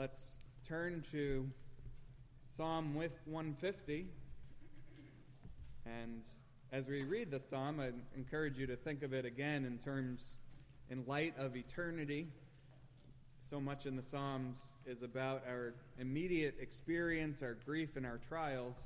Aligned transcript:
let's 0.00 0.38
turn 0.66 1.04
to 1.12 1.46
Psalm 2.56 2.94
150. 2.94 4.06
And 5.84 6.22
as 6.72 6.86
we 6.86 7.02
read 7.02 7.30
the 7.30 7.38
psalm, 7.38 7.80
I 7.80 7.90
encourage 8.16 8.56
you 8.56 8.66
to 8.68 8.76
think 8.76 9.02
of 9.02 9.12
it 9.12 9.26
again 9.26 9.66
in 9.66 9.76
terms, 9.76 10.22
in 10.88 11.04
light 11.06 11.34
of 11.36 11.54
eternity. 11.54 12.28
So 13.50 13.60
much 13.60 13.84
in 13.84 13.94
the 13.94 14.02
Psalms 14.02 14.56
is 14.86 15.02
about 15.02 15.42
our 15.46 15.74
immediate 15.98 16.54
experience, 16.62 17.42
our 17.42 17.58
grief, 17.66 17.96
and 17.96 18.06
our 18.06 18.20
trials, 18.26 18.78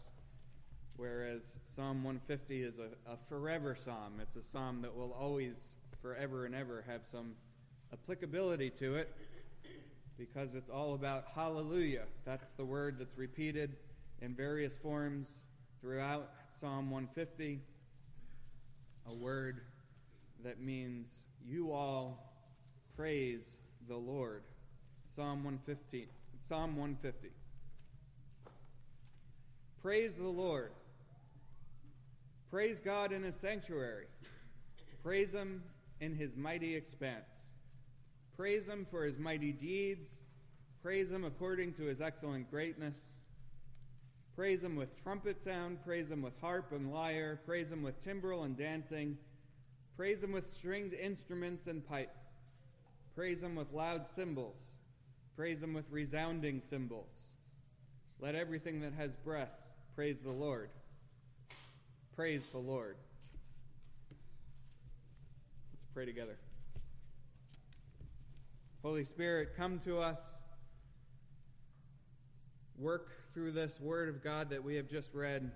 whereas 0.97 1.55
Psalm 1.77 2.03
150 2.03 2.61
is 2.61 2.81
a, 2.81 2.89
a 3.09 3.17
forever 3.29 3.77
psalm. 3.79 4.15
It's 4.21 4.35
a 4.35 4.43
psalm 4.43 4.83
that 4.83 4.97
will 4.97 5.13
always, 5.13 5.75
forever 6.03 6.45
and 6.45 6.57
ever, 6.57 6.83
have 6.89 7.03
some 7.09 7.37
applicability 7.93 8.71
to 8.71 8.97
it 8.97 9.15
because 10.19 10.55
it's 10.55 10.71
all 10.71 10.95
about 10.95 11.25
hallelujah. 11.35 12.05
That's 12.25 12.51
the 12.57 12.65
word 12.65 12.97
that's 12.99 13.17
repeated 13.17 13.77
in 14.23 14.35
various 14.35 14.77
forms 14.77 15.29
throughout 15.81 16.31
Psalm 16.61 16.91
150, 16.91 17.61
a 19.07 19.15
word 19.15 19.61
that 20.45 20.61
means 20.61 21.09
you 21.45 21.73
all 21.73 22.33
praise 22.97 23.59
the 23.89 23.97
Lord. 23.97 24.43
Psalm 25.15 25.45
115. 25.45 26.07
Psalm 26.49 26.77
150. 26.77 27.29
Praise 29.83 30.13
the 30.15 30.27
Lord. 30.27 30.71
Praise 32.51 32.81
God 32.81 33.13
in 33.13 33.23
his 33.23 33.35
sanctuary. 33.35 34.07
Praise 35.03 35.33
him 35.33 35.63
in 36.01 36.15
his 36.15 36.37
mighty 36.37 36.75
expanse. 36.75 37.29
Praise 38.37 38.67
him 38.67 38.87
for 38.91 39.05
his 39.05 39.19
mighty 39.19 39.53
deeds. 39.53 40.15
Praise 40.83 41.11
him 41.11 41.25
according 41.25 41.73
to 41.75 41.85
his 41.85 42.01
excellent 42.01 42.51
greatness. 42.51 42.97
Praise 44.35 44.63
him 44.63 44.75
with 44.75 45.03
trumpet 45.03 45.43
sound. 45.43 45.79
Praise 45.85 46.11
him 46.11 46.21
with 46.21 46.39
harp 46.41 46.73
and 46.73 46.93
lyre. 46.93 47.41
Praise 47.47 47.71
him 47.71 47.83
with 47.83 48.03
timbrel 48.03 48.43
and 48.43 48.57
dancing. 48.59 49.17
Praise 49.97 50.23
him 50.23 50.33
with 50.33 50.53
stringed 50.53 50.93
instruments 50.93 51.69
and 51.69 51.87
pipe. 51.87 52.15
Praise 53.15 53.41
him 53.41 53.55
with 53.55 53.73
loud 53.73 54.11
cymbals. 54.11 54.57
Praise 55.37 55.63
him 55.63 55.73
with 55.73 55.85
resounding 55.91 56.61
cymbals. 56.61 57.11
Let 58.21 58.35
everything 58.35 58.81
that 58.81 58.93
has 58.95 59.13
breath 59.25 59.53
praise 59.95 60.17
the 60.25 60.31
Lord. 60.31 60.71
Praise 62.17 62.43
the 62.51 62.59
Lord. 62.59 62.97
Let's 65.73 65.87
pray 65.95 66.07
together. 66.07 66.37
Holy 68.85 69.07
Spirit, 69.07 69.57
come 69.57 69.81
to 69.87 69.99
us. 69.99 70.19
Work 72.79 73.09
through 73.33 73.53
this 73.53 73.81
word 73.81 74.11
of 74.11 74.23
God 74.23 74.51
that 74.51 74.63
we 74.63 74.77
have 74.77 74.91
just 74.91 75.15
read. 75.15 75.51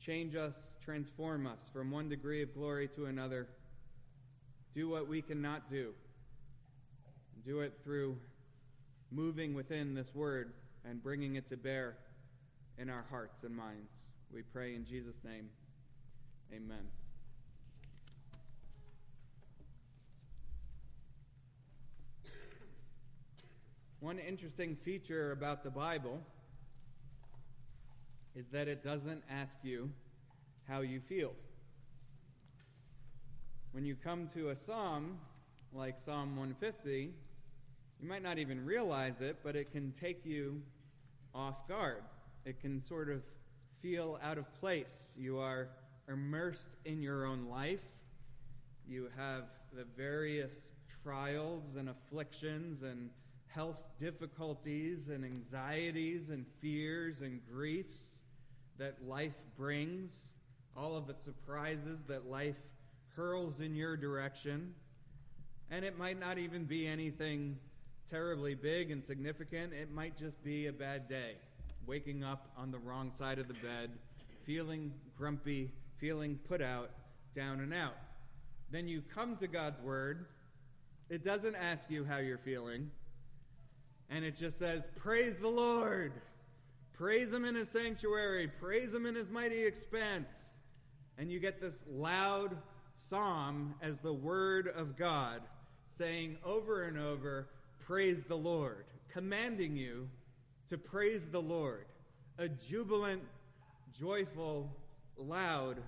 Change 0.00 0.36
us, 0.36 0.54
transform 0.84 1.44
us 1.44 1.58
from 1.72 1.90
one 1.90 2.08
degree 2.08 2.40
of 2.40 2.54
glory 2.54 2.88
to 2.94 3.06
another. 3.06 3.48
Do 4.76 4.88
what 4.88 5.08
we 5.08 5.20
cannot 5.22 5.68
do. 5.72 5.92
Do 7.44 7.62
it 7.62 7.72
through 7.82 8.16
moving 9.10 9.52
within 9.52 9.92
this 9.92 10.14
word 10.14 10.52
and 10.84 11.02
bringing 11.02 11.34
it 11.34 11.48
to 11.48 11.56
bear 11.56 11.96
in 12.78 12.88
our 12.88 13.06
hearts 13.10 13.42
and 13.42 13.56
minds. 13.56 13.90
We 14.32 14.42
pray 14.42 14.76
in 14.76 14.84
Jesus' 14.84 15.18
name. 15.24 15.48
Amen. 16.54 16.86
One 24.00 24.20
interesting 24.20 24.76
feature 24.76 25.32
about 25.32 25.64
the 25.64 25.70
Bible 25.70 26.20
is 28.36 28.46
that 28.52 28.68
it 28.68 28.84
doesn't 28.84 29.24
ask 29.28 29.56
you 29.64 29.90
how 30.68 30.82
you 30.82 31.00
feel. 31.00 31.32
When 33.72 33.84
you 33.84 33.96
come 33.96 34.28
to 34.34 34.50
a 34.50 34.56
psalm 34.56 35.18
like 35.72 35.98
Psalm 35.98 36.36
150, 36.36 37.12
you 38.00 38.08
might 38.08 38.22
not 38.22 38.38
even 38.38 38.64
realize 38.64 39.20
it, 39.20 39.38
but 39.42 39.56
it 39.56 39.72
can 39.72 39.90
take 39.90 40.24
you 40.24 40.62
off 41.34 41.66
guard. 41.66 42.04
It 42.44 42.60
can 42.60 42.80
sort 42.80 43.10
of 43.10 43.22
feel 43.82 44.20
out 44.22 44.38
of 44.38 44.44
place. 44.60 45.10
You 45.16 45.40
are 45.40 45.70
immersed 46.08 46.76
in 46.84 47.02
your 47.02 47.26
own 47.26 47.48
life. 47.48 47.82
You 48.86 49.08
have 49.16 49.42
the 49.72 49.86
various 49.96 50.70
trials 51.02 51.74
and 51.76 51.88
afflictions 51.88 52.82
and 52.82 53.10
health 53.54 53.82
difficulties 53.98 55.08
and 55.08 55.24
anxieties 55.24 56.28
and 56.30 56.46
fears 56.60 57.20
and 57.20 57.40
griefs 57.52 57.98
that 58.78 58.96
life 59.06 59.34
brings, 59.56 60.12
all 60.76 60.96
of 60.96 61.06
the 61.06 61.14
surprises 61.14 61.98
that 62.06 62.26
life 62.26 62.56
hurls 63.16 63.60
in 63.60 63.74
your 63.74 63.96
direction. 63.96 64.74
And 65.70 65.84
it 65.84 65.98
might 65.98 66.20
not 66.20 66.38
even 66.38 66.64
be 66.64 66.86
anything 66.86 67.58
terribly 68.10 68.54
big 68.54 68.90
and 68.90 69.04
significant. 69.04 69.72
It 69.72 69.90
might 69.90 70.16
just 70.16 70.42
be 70.42 70.66
a 70.66 70.72
bad 70.72 71.08
day, 71.08 71.34
waking 71.86 72.24
up 72.24 72.50
on 72.56 72.70
the 72.70 72.78
wrong 72.78 73.12
side 73.18 73.38
of 73.38 73.48
the 73.48 73.54
bed, 73.54 73.90
feeling 74.44 74.92
grumpy, 75.16 75.70
feeling 75.98 76.38
put 76.48 76.62
out, 76.62 76.90
down 77.34 77.60
and 77.60 77.74
out. 77.74 77.96
Then 78.70 78.86
you 78.88 79.02
come 79.14 79.36
to 79.38 79.46
God's 79.46 79.80
Word. 79.82 80.26
It 81.10 81.24
doesn't 81.24 81.56
ask 81.56 81.90
you 81.90 82.04
how 82.04 82.18
you're 82.18 82.38
feeling 82.38 82.90
and 84.10 84.24
it 84.24 84.36
just 84.36 84.58
says, 84.58 84.82
Praise 84.96 85.36
the 85.36 85.48
Lord. 85.48 86.12
Praise 86.92 87.32
him 87.32 87.44
in 87.44 87.54
his 87.54 87.68
sanctuary. 87.68 88.48
Praise 88.48 88.92
him 88.92 89.06
in 89.06 89.14
his 89.14 89.30
mighty 89.30 89.64
expanse. 89.64 90.50
And 91.16 91.30
you 91.30 91.38
get 91.40 91.60
this 91.60 91.76
loud 91.88 92.56
psalm 92.96 93.74
as 93.82 94.00
the 94.00 94.12
word 94.12 94.68
of 94.76 94.96
God 94.96 95.42
saying 95.96 96.38
over 96.44 96.84
and 96.84 96.98
over, 96.98 97.48
Praise 97.86 98.22
the 98.28 98.36
Lord, 98.36 98.84
commanding 99.12 99.76
you 99.76 100.08
to 100.68 100.78
praise 100.78 101.22
the 101.30 101.40
Lord. 101.40 101.86
A 102.38 102.48
jubilant, 102.48 103.22
joyful, 103.98 104.70
loud 105.16 105.78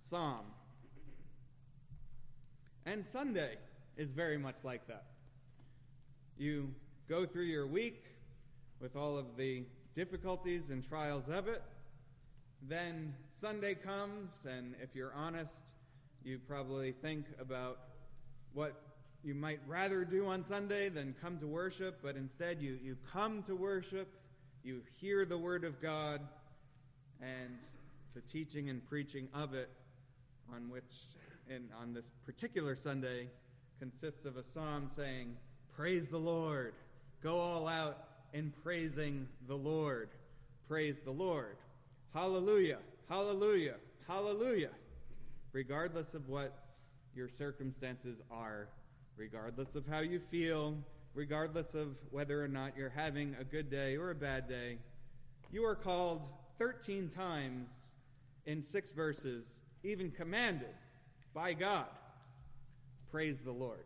psalm. 0.00 0.46
And 2.86 3.06
Sunday 3.06 3.56
is 3.96 4.12
very 4.12 4.38
much 4.38 4.56
like 4.64 4.86
that. 4.88 5.04
You 6.36 6.74
go 7.12 7.26
through 7.26 7.44
your 7.44 7.66
week 7.66 8.02
with 8.80 8.96
all 8.96 9.18
of 9.18 9.36
the 9.36 9.62
difficulties 9.94 10.70
and 10.70 10.82
trials 10.82 11.24
of 11.28 11.46
it. 11.46 11.62
Then 12.66 13.12
Sunday 13.38 13.74
comes, 13.74 14.30
and 14.48 14.74
if 14.82 14.94
you're 14.94 15.12
honest, 15.12 15.52
you 16.24 16.38
probably 16.48 16.92
think 16.92 17.26
about 17.38 17.80
what 18.54 18.80
you 19.22 19.34
might 19.34 19.60
rather 19.68 20.06
do 20.06 20.26
on 20.26 20.42
Sunday 20.42 20.88
than 20.88 21.14
come 21.20 21.38
to 21.40 21.46
worship, 21.46 21.98
but 22.02 22.16
instead 22.16 22.62
you, 22.62 22.78
you 22.82 22.96
come 23.12 23.42
to 23.42 23.54
worship, 23.54 24.08
you 24.64 24.80
hear 24.98 25.26
the 25.26 25.36
Word 25.36 25.64
of 25.64 25.82
God, 25.82 26.22
and 27.20 27.58
the 28.14 28.22
teaching 28.22 28.70
and 28.70 28.82
preaching 28.88 29.28
of 29.34 29.52
it, 29.52 29.68
on 30.50 30.70
which, 30.70 30.94
in, 31.50 31.68
on 31.78 31.92
this 31.92 32.06
particular 32.24 32.74
Sunday, 32.74 33.28
consists 33.78 34.24
of 34.24 34.38
a 34.38 34.44
psalm 34.54 34.90
saying, 34.96 35.36
Praise 35.76 36.08
the 36.08 36.16
Lord. 36.16 36.72
Go 37.22 37.38
all 37.38 37.68
out 37.68 37.98
in 38.32 38.52
praising 38.64 39.28
the 39.46 39.54
Lord. 39.54 40.08
Praise 40.66 40.96
the 41.04 41.12
Lord. 41.12 41.56
Hallelujah. 42.12 42.78
Hallelujah. 43.08 43.76
Hallelujah. 44.08 44.70
Regardless 45.52 46.14
of 46.14 46.28
what 46.28 46.52
your 47.14 47.28
circumstances 47.28 48.18
are, 48.28 48.68
regardless 49.16 49.76
of 49.76 49.86
how 49.86 50.00
you 50.00 50.18
feel, 50.18 50.74
regardless 51.14 51.74
of 51.74 51.96
whether 52.10 52.42
or 52.42 52.48
not 52.48 52.76
you're 52.76 52.90
having 52.90 53.36
a 53.38 53.44
good 53.44 53.70
day 53.70 53.96
or 53.96 54.10
a 54.10 54.14
bad 54.16 54.48
day, 54.48 54.78
you 55.52 55.64
are 55.64 55.76
called 55.76 56.22
13 56.58 57.08
times 57.08 57.70
in 58.46 58.64
six 58.64 58.90
verses, 58.90 59.60
even 59.84 60.10
commanded 60.10 60.74
by 61.32 61.52
God. 61.52 61.86
Praise 63.12 63.38
the 63.44 63.52
Lord. 63.52 63.84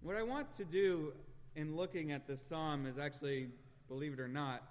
What 0.00 0.16
I 0.16 0.22
want 0.22 0.56
to 0.56 0.64
do 0.64 1.12
in 1.58 1.74
looking 1.74 2.12
at 2.12 2.28
this 2.28 2.40
psalm 2.40 2.86
is 2.86 2.98
actually, 2.98 3.48
believe 3.88 4.12
it 4.12 4.20
or 4.20 4.28
not, 4.28 4.62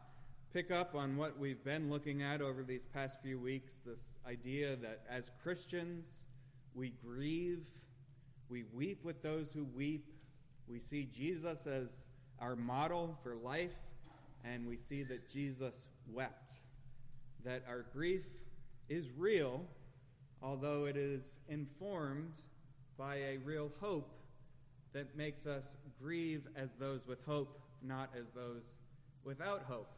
pick 0.54 0.72
up 0.72 0.96
on 0.96 1.18
what 1.18 1.38
we've 1.38 1.62
been 1.66 1.90
looking 1.90 2.24
at 2.24 2.42
over 2.42 2.64
these 2.64 2.86
past 2.94 3.22
few 3.22 3.38
weeks 3.38 3.82
this 3.86 4.14
idea 4.26 4.78
that 4.78 5.02
as 5.10 5.30
Christians, 5.44 6.06
we 6.74 6.94
grieve, 7.04 7.66
we 8.48 8.64
weep 8.74 9.04
with 9.04 9.22
those 9.22 9.52
who 9.52 9.66
weep, 9.76 10.06
we 10.66 10.80
see 10.80 11.10
Jesus 11.14 11.68
as 11.68 11.90
our 12.40 12.56
model 12.56 13.18
for 13.22 13.36
life, 13.36 13.76
and 14.46 14.66
we 14.66 14.78
see 14.78 15.04
that 15.04 15.30
Jesus 15.30 15.88
wept. 16.10 16.54
That 17.44 17.64
our 17.68 17.86
grief 17.92 18.24
is 18.88 19.08
real, 19.18 19.66
although 20.42 20.86
it 20.86 20.96
is 20.96 21.42
informed 21.50 22.36
by 22.98 23.16
a 23.16 23.40
real 23.44 23.70
hope 23.82 24.17
that 24.98 25.16
makes 25.16 25.46
us 25.46 25.78
grieve 26.02 26.48
as 26.56 26.70
those 26.80 27.06
with 27.06 27.24
hope, 27.24 27.60
not 27.84 28.10
as 28.18 28.26
those 28.34 28.64
without 29.24 29.62
hope. 29.70 29.92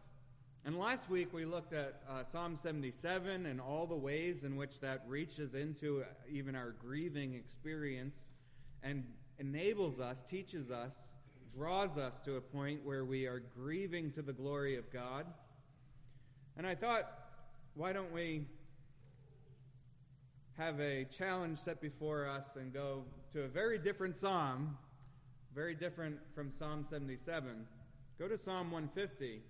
And 0.66 0.78
last 0.78 1.10
week 1.10 1.34
we 1.34 1.46
looked 1.46 1.72
at 1.72 2.02
uh, 2.10 2.26
Psalm 2.30 2.60
77 2.62 3.46
and 3.46 3.62
all 3.62 3.88
the 3.88 3.96
ways 3.96 4.44
in 4.44 4.58
which 4.58 4.82
that 4.82 5.06
reaches 5.08 5.54
into 5.54 6.04
even 6.30 6.54
our 6.54 6.76
grieving 6.86 7.34
experience 7.34 8.30
and 8.84 9.06
enables 9.38 10.02
us, 10.02 10.22
teaches 10.30 10.70
us, 10.70 10.94
draws 11.56 11.98
us 11.98 12.20
to 12.26 12.36
a 12.36 12.42
point 12.42 12.82
where 12.84 13.06
we 13.06 13.26
are 13.26 13.42
grieving 13.56 14.12
to 14.12 14.22
the 14.22 14.34
glory 14.34 14.76
of 14.76 14.92
God. 14.92 15.26
And 16.58 16.68
I 16.68 16.76
thought, 16.76 17.10
why 17.74 17.94
don't 17.94 18.12
we 18.12 18.48
have 20.58 20.78
a 20.82 21.06
challenge 21.18 21.58
set 21.58 21.80
before 21.80 22.28
us 22.28 22.44
and 22.58 22.74
go 22.74 23.06
to 23.32 23.44
a 23.44 23.48
very 23.48 23.78
different 23.78 24.18
psalm, 24.18 24.76
very 25.60 25.76
different 25.76 26.18
from 26.34 26.50
Psalm 26.58 26.86
77. 26.90 27.68
Go 28.18 28.30
to 28.30 28.38
Psalm 28.38 28.72
150 28.72 29.42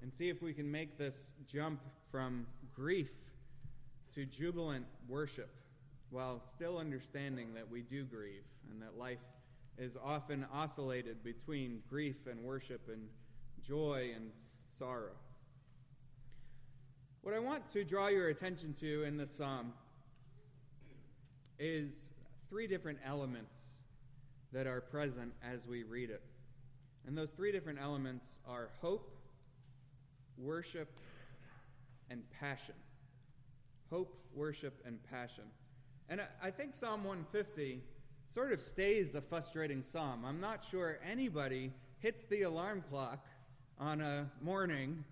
and 0.00 0.14
see 0.14 0.28
if 0.28 0.40
we 0.40 0.52
can 0.52 0.70
make 0.70 0.96
this 0.96 1.16
jump 1.52 1.80
from 2.12 2.46
grief 2.72 3.10
to 4.14 4.24
jubilant 4.24 4.86
worship 5.08 5.50
while 6.10 6.40
still 6.54 6.78
understanding 6.78 7.52
that 7.54 7.68
we 7.68 7.82
do 7.82 8.04
grieve 8.04 8.44
and 8.70 8.80
that 8.80 8.96
life 8.96 9.18
is 9.78 9.96
often 10.04 10.46
oscillated 10.54 11.24
between 11.24 11.82
grief 11.90 12.28
and 12.30 12.40
worship 12.44 12.82
and 12.88 13.02
joy 13.66 14.12
and 14.14 14.30
sorrow. 14.78 15.16
What 17.22 17.34
I 17.34 17.40
want 17.40 17.68
to 17.70 17.82
draw 17.82 18.06
your 18.06 18.28
attention 18.28 18.74
to 18.74 19.02
in 19.02 19.16
this 19.16 19.32
psalm 19.32 19.72
is 21.58 21.94
three 22.48 22.68
different 22.68 23.00
elements 23.04 23.71
that 24.52 24.66
are 24.66 24.80
present 24.80 25.32
as 25.42 25.66
we 25.66 25.82
read 25.82 26.10
it. 26.10 26.22
And 27.06 27.16
those 27.16 27.30
three 27.30 27.52
different 27.52 27.78
elements 27.80 28.26
are 28.46 28.68
hope, 28.80 29.10
worship, 30.38 30.88
and 32.10 32.22
passion. 32.38 32.74
Hope, 33.90 34.14
worship, 34.34 34.80
and 34.86 34.98
passion. 35.10 35.44
And 36.08 36.20
I 36.42 36.50
think 36.50 36.74
Psalm 36.74 37.04
150 37.04 37.80
sort 38.32 38.52
of 38.52 38.62
stays 38.62 39.14
a 39.14 39.20
frustrating 39.20 39.82
psalm. 39.82 40.24
I'm 40.24 40.40
not 40.40 40.64
sure 40.70 40.98
anybody 41.08 41.72
hits 41.98 42.24
the 42.24 42.42
alarm 42.42 42.84
clock 42.88 43.26
on 43.78 44.00
a 44.00 44.30
morning 44.40 45.04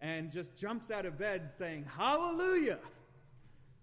and 0.00 0.30
just 0.30 0.56
jumps 0.56 0.90
out 0.90 1.06
of 1.06 1.18
bed 1.18 1.50
saying, 1.50 1.86
Hallelujah! 1.96 2.78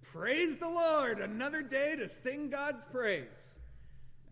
Praise 0.01 0.57
the 0.57 0.69
Lord! 0.69 1.19
Another 1.19 1.61
day 1.61 1.95
to 1.97 2.09
sing 2.09 2.49
God's 2.49 2.83
praise. 2.85 3.50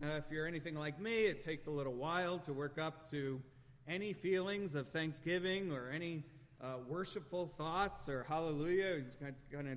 Uh, 0.02 0.16
if 0.16 0.24
you're 0.30 0.46
anything 0.46 0.74
like 0.76 0.98
me, 0.98 1.26
it 1.26 1.44
takes 1.44 1.66
a 1.66 1.70
little 1.70 1.92
while 1.92 2.38
to 2.38 2.54
work 2.54 2.78
up 2.78 3.10
to 3.10 3.38
any 3.86 4.14
feelings 4.14 4.74
of 4.74 4.88
thanksgiving 4.88 5.70
or 5.72 5.90
any 5.90 6.24
uh, 6.62 6.76
worshipful 6.88 7.52
thoughts 7.58 8.08
or 8.08 8.24
hallelujah. 8.26 9.02
It 9.20 9.34
kind 9.52 9.68
of 9.68 9.76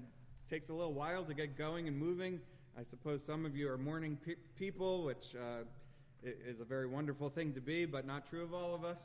takes 0.49 0.69
a 0.69 0.73
little 0.73 0.93
while 0.93 1.25
to 1.25 1.33
get 1.33 1.57
going 1.57 1.89
and 1.89 1.97
moving. 1.97 2.39
I 2.79 2.83
suppose 2.83 3.21
some 3.21 3.45
of 3.45 3.57
you 3.57 3.69
are 3.69 3.77
morning 3.77 4.17
pe- 4.25 4.35
people, 4.57 5.03
which 5.03 5.35
uh, 5.35 5.63
is 6.23 6.61
a 6.61 6.65
very 6.65 6.87
wonderful 6.87 7.29
thing 7.29 7.51
to 7.51 7.59
be, 7.59 7.85
but 7.85 8.07
not 8.07 8.29
true 8.29 8.43
of 8.43 8.53
all 8.53 8.73
of 8.73 8.85
us. 8.85 8.99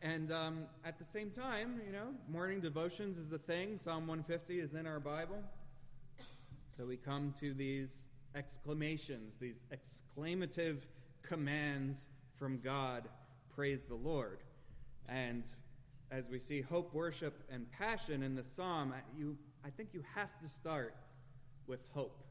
And 0.00 0.30
um, 0.30 0.58
at 0.84 0.96
the 0.96 1.04
same 1.04 1.32
time, 1.32 1.80
you 1.84 1.92
know, 1.92 2.10
morning 2.28 2.60
devotions 2.60 3.18
is 3.18 3.32
a 3.32 3.38
thing. 3.38 3.80
Psalm 3.82 4.06
150 4.06 4.60
is 4.60 4.74
in 4.74 4.86
our 4.86 5.00
Bible. 5.00 5.42
So 6.76 6.84
we 6.84 6.96
come 6.96 7.34
to 7.40 7.52
these 7.52 7.90
exclamations, 8.36 9.34
these 9.40 9.60
exclamative 9.72 10.78
commands 11.22 12.06
from 12.38 12.60
God. 12.60 13.08
Praise 13.54 13.80
the 13.88 13.94
Lord. 13.94 14.38
And 15.08 15.42
as 16.10 16.28
we 16.28 16.38
see 16.38 16.60
hope, 16.60 16.92
worship, 16.94 17.42
and 17.50 17.70
passion 17.72 18.22
in 18.22 18.34
the 18.34 18.44
psalm, 18.44 18.92
you, 19.16 19.36
I 19.64 19.70
think 19.70 19.90
you 19.92 20.04
have 20.14 20.30
to 20.42 20.48
start 20.48 20.94
with 21.66 21.80
hope. 21.92 22.22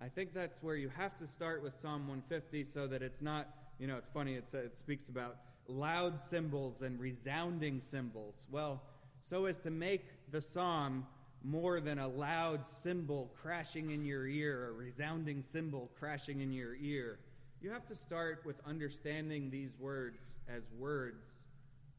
I 0.00 0.08
think 0.08 0.34
that's 0.34 0.62
where 0.62 0.76
you 0.76 0.90
have 0.96 1.16
to 1.18 1.26
start 1.26 1.62
with 1.62 1.74
Psalm 1.80 2.06
150 2.08 2.64
so 2.64 2.86
that 2.86 3.02
it's 3.02 3.22
not, 3.22 3.48
you 3.78 3.86
know, 3.86 3.96
it's 3.96 4.10
funny, 4.10 4.34
it's, 4.34 4.52
it 4.52 4.78
speaks 4.78 5.08
about 5.08 5.36
loud 5.68 6.20
cymbals 6.20 6.82
and 6.82 7.00
resounding 7.00 7.80
cymbals. 7.80 8.34
Well, 8.50 8.82
so 9.22 9.46
as 9.46 9.58
to 9.60 9.70
make 9.70 10.04
the 10.30 10.42
psalm 10.42 11.06
more 11.44 11.80
than 11.80 11.98
a 11.98 12.08
loud 12.08 12.66
cymbal 12.66 13.30
crashing 13.40 13.90
in 13.90 14.04
your 14.04 14.26
ear, 14.26 14.68
a 14.68 14.72
resounding 14.72 15.42
cymbal 15.42 15.90
crashing 15.98 16.40
in 16.40 16.52
your 16.52 16.74
ear. 16.76 17.18
You 17.60 17.70
have 17.70 17.86
to 17.88 17.96
start 17.96 18.42
with 18.44 18.56
understanding 18.66 19.50
these 19.50 19.70
words 19.78 20.18
as 20.48 20.62
words 20.78 21.24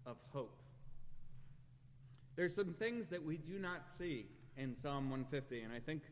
of 0.05 0.17
hope. 0.33 0.61
There's 2.35 2.53
some 2.53 2.73
things 2.73 3.07
that 3.09 3.23
we 3.23 3.37
do 3.37 3.57
not 3.57 3.81
see 3.97 4.27
in 4.57 4.75
Psalm 4.75 5.09
150, 5.09 5.61
and 5.61 5.73
I 5.73 5.79
think 5.79 6.03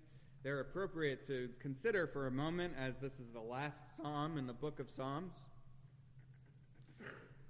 they're 0.43 0.59
appropriate 0.59 1.25
to 1.27 1.49
consider 1.59 2.07
for 2.07 2.27
a 2.27 2.31
moment 2.31 2.73
as 2.79 2.95
this 3.01 3.19
is 3.19 3.29
the 3.33 3.39
last 3.39 3.97
psalm 3.97 4.37
in 4.37 4.47
the 4.47 4.53
book 4.53 4.79
of 4.79 4.89
Psalms. 4.89 5.33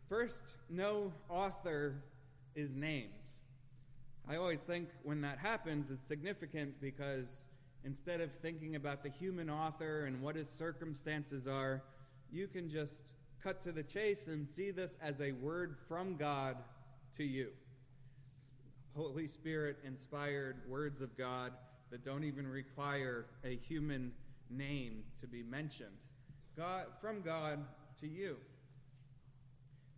First, 0.08 0.42
no 0.70 1.12
author 1.30 1.96
is 2.56 2.76
named. 2.76 3.12
I 4.28 4.38
always 4.38 4.62
think 4.62 4.90
when 5.04 5.22
that 5.22 5.38
happens, 5.38 5.92
it's 5.92 6.08
significant 6.08 6.82
because 6.82 7.46
instead 7.84 8.22
of 8.22 8.32
thinking 8.42 8.76
about 8.76 9.04
the 9.04 9.10
human 9.10 9.50
author 9.50 10.06
and 10.06 10.20
what 10.22 10.36
his 10.36 10.50
circumstances 10.50 11.48
are, 11.48 11.84
you 12.32 12.48
can 12.48 12.68
just 12.70 12.96
cut 13.44 13.62
to 13.62 13.72
the 13.72 13.84
chase 13.84 14.26
and 14.28 14.48
see 14.48 14.72
this 14.72 14.98
as 15.02 15.22
a 15.22 15.34
word 15.34 15.76
from 15.88 16.16
God 16.16 16.58
to 17.18 17.24
you. 17.24 17.50
Holy 18.96 19.28
Spirit 19.28 19.78
inspired 19.86 20.58
words 20.68 21.02
of 21.02 21.16
God 21.16 21.52
that 21.92 22.04
don't 22.04 22.24
even 22.24 22.48
require 22.48 23.28
a 23.44 23.58
human 23.58 24.12
name 24.50 25.04
to 25.22 25.28
be 25.28 25.44
mentioned. 25.44 25.90
God 26.58 26.86
from 27.00 27.22
God 27.22 27.60
to 28.02 28.08
you. 28.08 28.38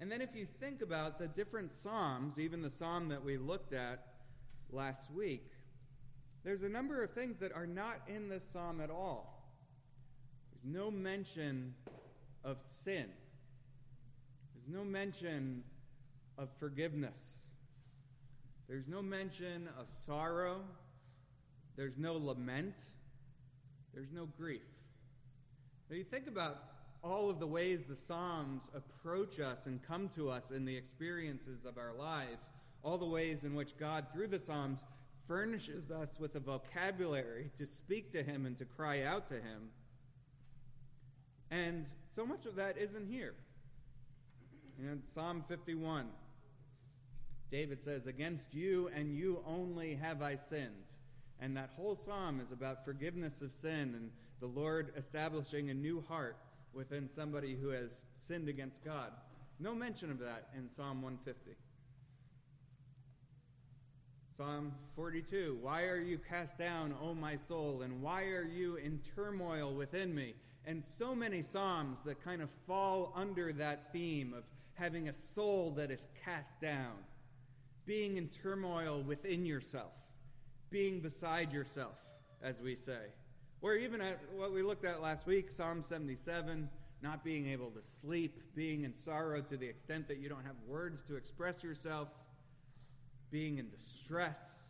And 0.02 0.12
then 0.12 0.22
if 0.22 0.36
you 0.36 0.46
think 0.60 0.82
about 0.82 1.18
the 1.18 1.28
different 1.28 1.74
psalms, 1.74 2.38
even 2.38 2.62
the 2.62 2.70
psalm 2.70 3.08
that 3.10 3.24
we 3.24 3.38
looked 3.38 3.74
at 3.74 4.07
last 4.72 5.12
week, 5.12 5.46
there's 6.44 6.64
a 6.64 6.70
number 6.70 7.04
of 7.04 7.12
things 7.12 7.38
that 7.40 7.52
are 7.54 7.68
not 7.68 8.02
in 8.08 8.30
this 8.30 8.44
psalm 8.52 8.82
at 8.82 8.90
all. 8.90 9.52
There's 10.52 10.74
no 10.74 10.90
mention 10.92 11.74
of 12.44 12.58
sin. 12.84 13.06
There's 14.54 14.76
no 14.76 14.84
mention 14.84 15.64
of 16.38 16.50
forgiveness. 16.60 17.38
There's 18.68 18.88
no 18.88 19.02
mention 19.02 19.70
of 19.80 19.88
sorrow. 20.06 20.62
There's 21.76 21.98
no 21.98 22.14
lament. 22.14 22.76
There's 23.94 24.12
no 24.12 24.26
grief. 24.38 24.62
Now 25.90 25.96
you 25.96 26.04
think 26.04 26.28
about 26.28 26.58
all 27.04 27.30
of 27.30 27.40
the 27.40 27.48
ways 27.48 27.82
the 27.88 27.96
Psalms 27.96 28.64
approach 28.76 29.40
us 29.40 29.66
and 29.66 29.82
come 29.82 30.10
to 30.16 30.30
us 30.30 30.52
in 30.52 30.66
the 30.66 30.76
experiences 30.76 31.66
of 31.66 31.78
our 31.78 31.94
lives, 31.94 32.44
all 32.84 32.98
the 32.98 33.06
ways 33.06 33.44
in 33.44 33.56
which 33.56 33.78
God, 33.78 34.06
through 34.14 34.28
the 34.28 34.40
Psalms, 34.40 34.80
furnishes 35.28 35.92
us 35.92 36.20
with 36.20 36.36
a 36.36 36.40
vocabulary 36.40 37.52
to 37.58 37.66
speak 37.66 38.12
to 38.14 38.24
Him 38.24 38.46
and 38.46 38.58
to 38.60 38.66
cry 38.66 39.04
out 39.04 39.28
to 39.30 39.36
Him. 39.36 39.70
And 41.52 41.86
so 42.16 42.26
much 42.26 42.46
of 42.46 42.56
that 42.56 42.78
isn't 42.78 43.08
here. 43.08 43.34
In 44.80 45.02
Psalm 45.14 45.44
51, 45.48 46.08
David 47.52 47.84
says, 47.84 48.08
Against 48.08 48.54
you 48.54 48.90
and 48.96 49.16
you 49.16 49.44
only 49.48 49.96
have 49.96 50.22
I 50.22 50.36
sinned. 50.36 50.84
And 51.40 51.56
that 51.56 51.72
whole 51.76 51.96
psalm 51.96 52.40
is 52.40 52.52
about 52.52 52.86
forgiveness 52.86 53.42
of 53.42 53.52
sin 53.52 53.94
and 53.96 54.10
the 54.40 54.48
Lord 54.48 54.92
establishing 54.98 55.70
a 55.70 55.74
new 55.74 56.04
heart 56.08 56.38
within 56.74 57.10
somebody 57.16 57.56
who 57.56 57.70
has 57.70 58.02
sinned 58.18 58.50
against 58.50 58.84
God. 58.84 59.12
No 59.60 59.74
mention 59.74 60.12
of 60.12 60.20
that 60.20 60.50
in 60.56 60.70
Psalm 60.76 61.02
150. 61.02 61.52
Psalm 64.38 64.72
42 64.96 65.58
Why 65.62 65.86
are 65.86 66.00
you 66.00 66.20
cast 66.20 66.60
down, 66.60 66.94
O 67.02 67.16
my 67.16 67.36
soul, 67.36 67.82
and 67.82 68.04
why 68.04 68.26
are 68.26 68.44
you 68.44 68.76
in 68.76 69.00
turmoil 69.16 69.74
within 69.74 70.14
me? 70.14 70.36
And 70.64 70.84
so 71.00 71.16
many 71.16 71.42
Psalms 71.42 71.98
that 72.06 72.24
kind 72.24 72.44
of 72.44 72.50
fall 72.68 73.12
under 73.16 73.52
that 73.54 73.92
theme 73.92 74.36
of 74.38 74.44
having 74.76 75.10
a 75.10 75.14
soul 75.14 75.72
that 75.78 75.90
is 75.90 76.08
cast 76.24 76.62
down, 76.62 76.94
being 77.88 78.18
in 78.18 78.28
turmoil 78.28 79.02
within 79.02 79.44
yourself, 79.44 79.94
being 80.70 81.00
beside 81.00 81.52
yourself, 81.52 81.96
as 82.44 82.60
we 82.62 82.76
say. 82.76 83.08
Or 83.64 83.74
even 83.74 84.02
at 84.02 84.20
what 84.36 84.54
we 84.54 84.62
looked 84.62 84.86
at 84.86 85.02
last 85.02 85.26
week, 85.26 85.50
Psalm 85.50 85.84
77, 85.84 86.70
not 87.02 87.24
being 87.24 87.48
able 87.48 87.72
to 87.72 87.82
sleep, 87.82 88.40
being 88.56 88.84
in 88.84 88.96
sorrow 88.96 89.42
to 89.42 89.58
the 89.58 89.68
extent 89.68 90.08
that 90.10 90.20
you 90.20 90.30
don't 90.30 90.46
have 90.46 90.58
words 90.68 91.02
to 91.06 91.16
express 91.16 91.64
yourself, 91.64 92.10
being 93.32 93.58
in 93.58 93.70
distress, 93.70 94.68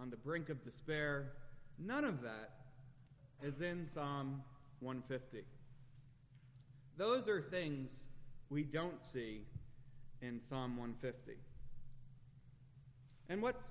on 0.00 0.10
the 0.10 0.16
brink 0.16 0.48
of 0.48 0.62
despair. 0.64 1.32
None 1.78 2.04
of 2.04 2.22
that 2.22 2.50
is 3.42 3.60
in 3.60 3.86
Psalm 3.86 4.42
150. 4.80 5.44
Those 6.96 7.28
are 7.28 7.40
things 7.40 7.90
we 8.50 8.62
don't 8.62 9.04
see 9.04 9.42
in 10.22 10.40
Psalm 10.40 10.76
150. 10.76 11.32
And 13.28 13.42
what's 13.42 13.64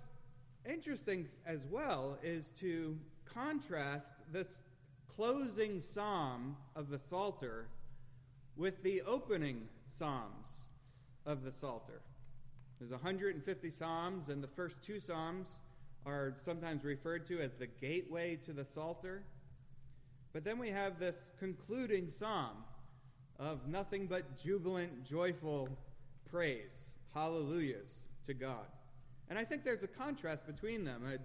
interesting 0.70 1.28
as 1.46 1.66
well 1.70 2.18
is 2.24 2.50
to 2.60 2.98
contrast 3.26 4.08
this 4.32 4.60
closing 5.16 5.80
psalm 5.80 6.58
of 6.76 6.90
the 6.90 7.00
Psalter 7.00 7.68
with 8.56 8.84
the 8.84 9.02
opening 9.04 9.68
psalms 9.86 10.66
of 11.26 11.44
the 11.44 11.52
Psalter. 11.52 12.02
There's 12.84 12.92
150 12.92 13.70
psalms, 13.72 14.28
and 14.28 14.44
the 14.44 14.48
first 14.50 14.76
two 14.86 15.00
psalms 15.00 15.48
are 16.06 16.36
sometimes 16.44 16.84
referred 16.84 17.26
to 17.28 17.40
as 17.40 17.54
the 17.54 17.66
gateway 17.66 18.36
to 18.46 18.52
the 18.52 18.66
Psalter. 18.66 19.24
But 20.34 20.44
then 20.44 20.60
we 20.60 20.68
have 20.68 21.00
this 21.00 21.32
concluding 21.40 22.10
psalm 22.10 22.58
of 23.40 23.70
nothing 23.70 24.06
but 24.06 24.38
jubilant, 24.38 25.06
joyful 25.06 25.70
praise, 26.30 26.90
hallelujahs 27.14 28.02
to 28.28 28.34
God. 28.34 28.66
And 29.30 29.40
I 29.40 29.46
think 29.46 29.64
there's 29.64 29.84
a 29.84 29.88
contrast 29.88 30.46
between 30.46 30.84
them. 30.84 31.04
If 31.10 31.22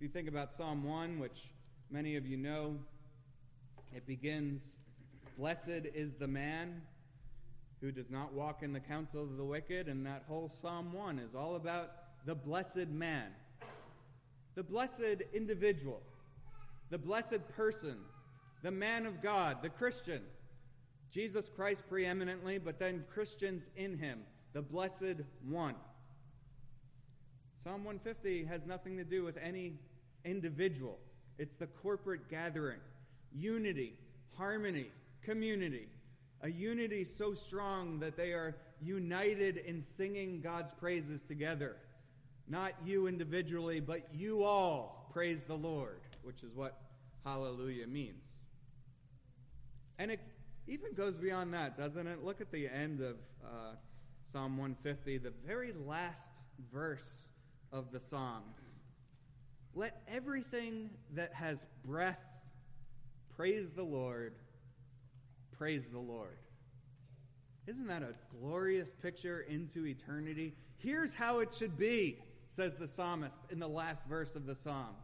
you 0.00 0.08
think 0.08 0.26
about 0.26 0.52
Psalm 0.52 0.82
1, 0.82 1.20
which 1.20 1.44
many 1.92 2.16
of 2.16 2.26
you 2.26 2.36
know, 2.36 2.76
it 3.94 4.04
begins 4.04 4.64
Blessed 5.38 5.86
is 5.94 6.14
the 6.18 6.26
man 6.26 6.82
who 7.80 7.92
does 7.92 8.10
not 8.10 8.32
walk 8.32 8.62
in 8.62 8.72
the 8.72 8.80
counsel 8.80 9.22
of 9.22 9.36
the 9.36 9.44
wicked, 9.44 9.88
and 9.88 10.04
that 10.04 10.24
whole 10.26 10.50
Psalm 10.60 10.92
1 10.92 11.18
is 11.18 11.34
all 11.34 11.56
about 11.56 11.92
the 12.26 12.34
blessed 12.34 12.88
man, 12.88 13.30
the 14.54 14.62
blessed 14.62 15.22
individual, 15.32 16.02
the 16.90 16.98
blessed 16.98 17.46
person, 17.56 17.96
the 18.62 18.70
man 18.70 19.06
of 19.06 19.22
God, 19.22 19.58
the 19.62 19.68
Christian. 19.68 20.22
Jesus 21.10 21.48
Christ 21.48 21.84
preeminently, 21.88 22.58
but 22.58 22.78
then 22.78 23.04
Christians 23.12 23.70
in 23.76 23.96
him, 23.96 24.20
the 24.52 24.62
blessed 24.62 25.22
one. 25.48 25.74
Psalm 27.64 27.84
150 27.84 28.44
has 28.44 28.66
nothing 28.66 28.96
to 28.96 29.04
do 29.04 29.24
with 29.24 29.36
any 29.38 29.78
individual, 30.24 30.98
it's 31.38 31.54
the 31.54 31.66
corporate 31.66 32.28
gathering, 32.28 32.80
unity, 33.32 33.94
harmony, 34.36 34.90
community. 35.22 35.86
A 36.42 36.48
unity 36.50 37.04
so 37.04 37.34
strong 37.34 37.98
that 38.00 38.16
they 38.16 38.32
are 38.32 38.56
united 38.80 39.56
in 39.56 39.82
singing 39.82 40.40
God's 40.40 40.72
praises 40.78 41.22
together. 41.22 41.76
Not 42.46 42.72
you 42.84 43.06
individually, 43.08 43.80
but 43.80 44.08
you 44.14 44.44
all 44.44 45.10
praise 45.12 45.40
the 45.46 45.56
Lord, 45.56 46.00
which 46.22 46.42
is 46.42 46.54
what 46.54 46.80
hallelujah 47.24 47.86
means. 47.86 48.22
And 49.98 50.10
it 50.10 50.20
even 50.68 50.94
goes 50.94 51.14
beyond 51.14 51.52
that, 51.54 51.76
doesn't 51.76 52.06
it? 52.06 52.24
Look 52.24 52.40
at 52.40 52.52
the 52.52 52.68
end 52.68 53.00
of 53.00 53.16
uh, 53.44 53.74
Psalm 54.32 54.56
150, 54.56 55.18
the 55.18 55.32
very 55.44 55.72
last 55.86 56.40
verse 56.72 57.26
of 57.72 57.90
the 57.90 58.00
Psalms. 58.00 58.58
Let 59.74 60.02
everything 60.08 60.90
that 61.14 61.34
has 61.34 61.64
breath 61.84 62.20
praise 63.36 63.70
the 63.70 63.82
Lord. 63.82 64.34
Praise 65.58 65.82
the 65.90 65.98
Lord. 65.98 66.38
Isn't 67.66 67.88
that 67.88 68.02
a 68.02 68.14
glorious 68.40 68.88
picture 69.02 69.40
into 69.40 69.86
eternity? 69.86 70.54
Here's 70.76 71.12
how 71.12 71.40
it 71.40 71.52
should 71.52 71.76
be, 71.76 72.18
says 72.54 72.74
the 72.78 72.86
psalmist 72.86 73.40
in 73.50 73.58
the 73.58 73.68
last 73.68 74.06
verse 74.06 74.36
of 74.36 74.46
the 74.46 74.54
psalm. 74.54 74.94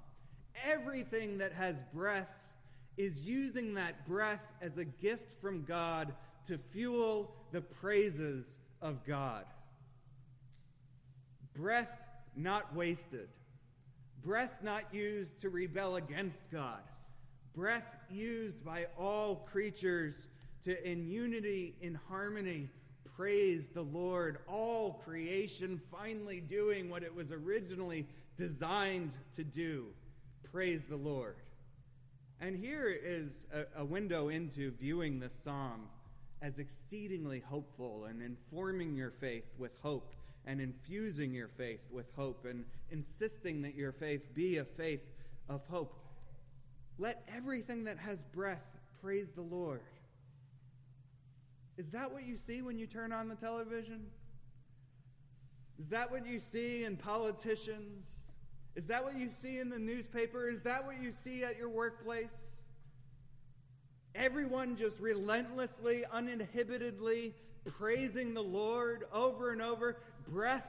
Everything 0.65 1.39
that 1.39 1.53
has 1.53 1.77
breath 1.93 2.29
is 2.97 3.21
using 3.23 3.75
that 3.75 4.07
breath 4.07 4.41
as 4.63 4.79
a 4.79 4.85
gift 4.85 5.33
from 5.41 5.65
God 5.65 6.15
to 6.47 6.57
fuel 6.57 7.35
the 7.51 7.61
praises 7.61 8.59
of 8.81 9.05
God. 9.05 9.45
Breath 11.57 11.91
not 12.37 12.75
wasted. 12.75 13.29
Breath 14.23 14.59
not 14.63 14.85
used 14.95 15.41
to 15.41 15.51
rebel 15.51 15.97
against 15.97 16.51
God. 16.53 16.81
Breath 17.55 17.97
used 18.09 18.65
by 18.65 18.87
all 18.99 19.37
creatures 19.51 20.29
to, 20.65 20.91
in 20.91 21.07
unity, 21.07 21.75
in 21.81 21.95
harmony, 22.09 22.69
praise 23.17 23.69
the 23.69 23.83
Lord. 23.83 24.39
All 24.49 25.03
creation 25.05 25.81
finally 25.91 26.41
doing 26.41 26.91
what 26.91 27.03
it 27.03 27.15
was 27.15 27.33
originally 27.33 28.07
designed 28.37 29.13
to 29.37 29.45
do. 29.45 29.87
Praise 30.51 30.83
the 30.89 30.97
Lord. 30.97 31.37
And 32.41 32.57
here 32.57 32.89
is 32.91 33.47
a, 33.53 33.81
a 33.81 33.85
window 33.85 34.29
into 34.29 34.73
viewing 34.73 35.21
the 35.21 35.31
psalm 35.31 35.89
as 36.43 36.59
exceedingly 36.59 37.41
hopeful 37.41 38.05
and 38.05 38.21
informing 38.23 38.95
your 38.95 39.11
faith 39.11 39.45
with 39.59 39.73
hope 39.83 40.15
and 40.47 40.61
infusing 40.61 41.33
your 41.33 41.49
faith 41.49 41.81
with 41.91 42.07
hope 42.17 42.45
and 42.45 42.65
insisting 42.91 43.63
that 43.63 43.75
your 43.75 43.93
faith 43.93 44.35
be 44.35 44.59
a 44.59 44.65
faith 44.65 45.01
of 45.49 45.63
hope. 45.71 45.95
Let 46.99 47.27
everything 47.35 47.85
that 47.85 47.99
has 47.99 48.23
breath 48.25 48.65
praise 49.01 49.29
the 49.35 49.43
Lord. 49.43 49.81
Is 51.77 51.91
that 51.91 52.13
what 52.13 52.25
you 52.25 52.37
see 52.37 52.63
when 52.63 52.79
you 52.79 52.87
turn 52.87 53.13
on 53.13 53.29
the 53.29 53.35
television? 53.35 54.07
Is 55.79 55.89
that 55.89 56.11
what 56.11 56.27
you 56.27 56.41
see 56.41 56.85
in 56.85 56.97
politicians? 56.97 58.07
Is 58.77 58.87
that 58.87 59.05
what 59.05 59.17
you 59.17 59.31
see 59.35 59.59
in 59.59 59.71
the 59.71 59.79
newspaper? 59.79 60.49
Is 60.49 60.63
that 60.63 60.87
what 60.87 61.03
you 61.03 61.13
see 61.13 61.43
at 61.43 61.57
your 61.57 61.69
workplace? 61.69 62.37
Everyone 64.15 64.77
just 64.77 65.01
relentlessly, 65.01 66.05
uninhibitedly 66.13 67.35
praising 67.65 68.35
the 68.35 68.43
Lord 68.43 69.05
over 69.13 69.51
and 69.51 69.61
over, 69.61 69.99
breath 70.29 70.67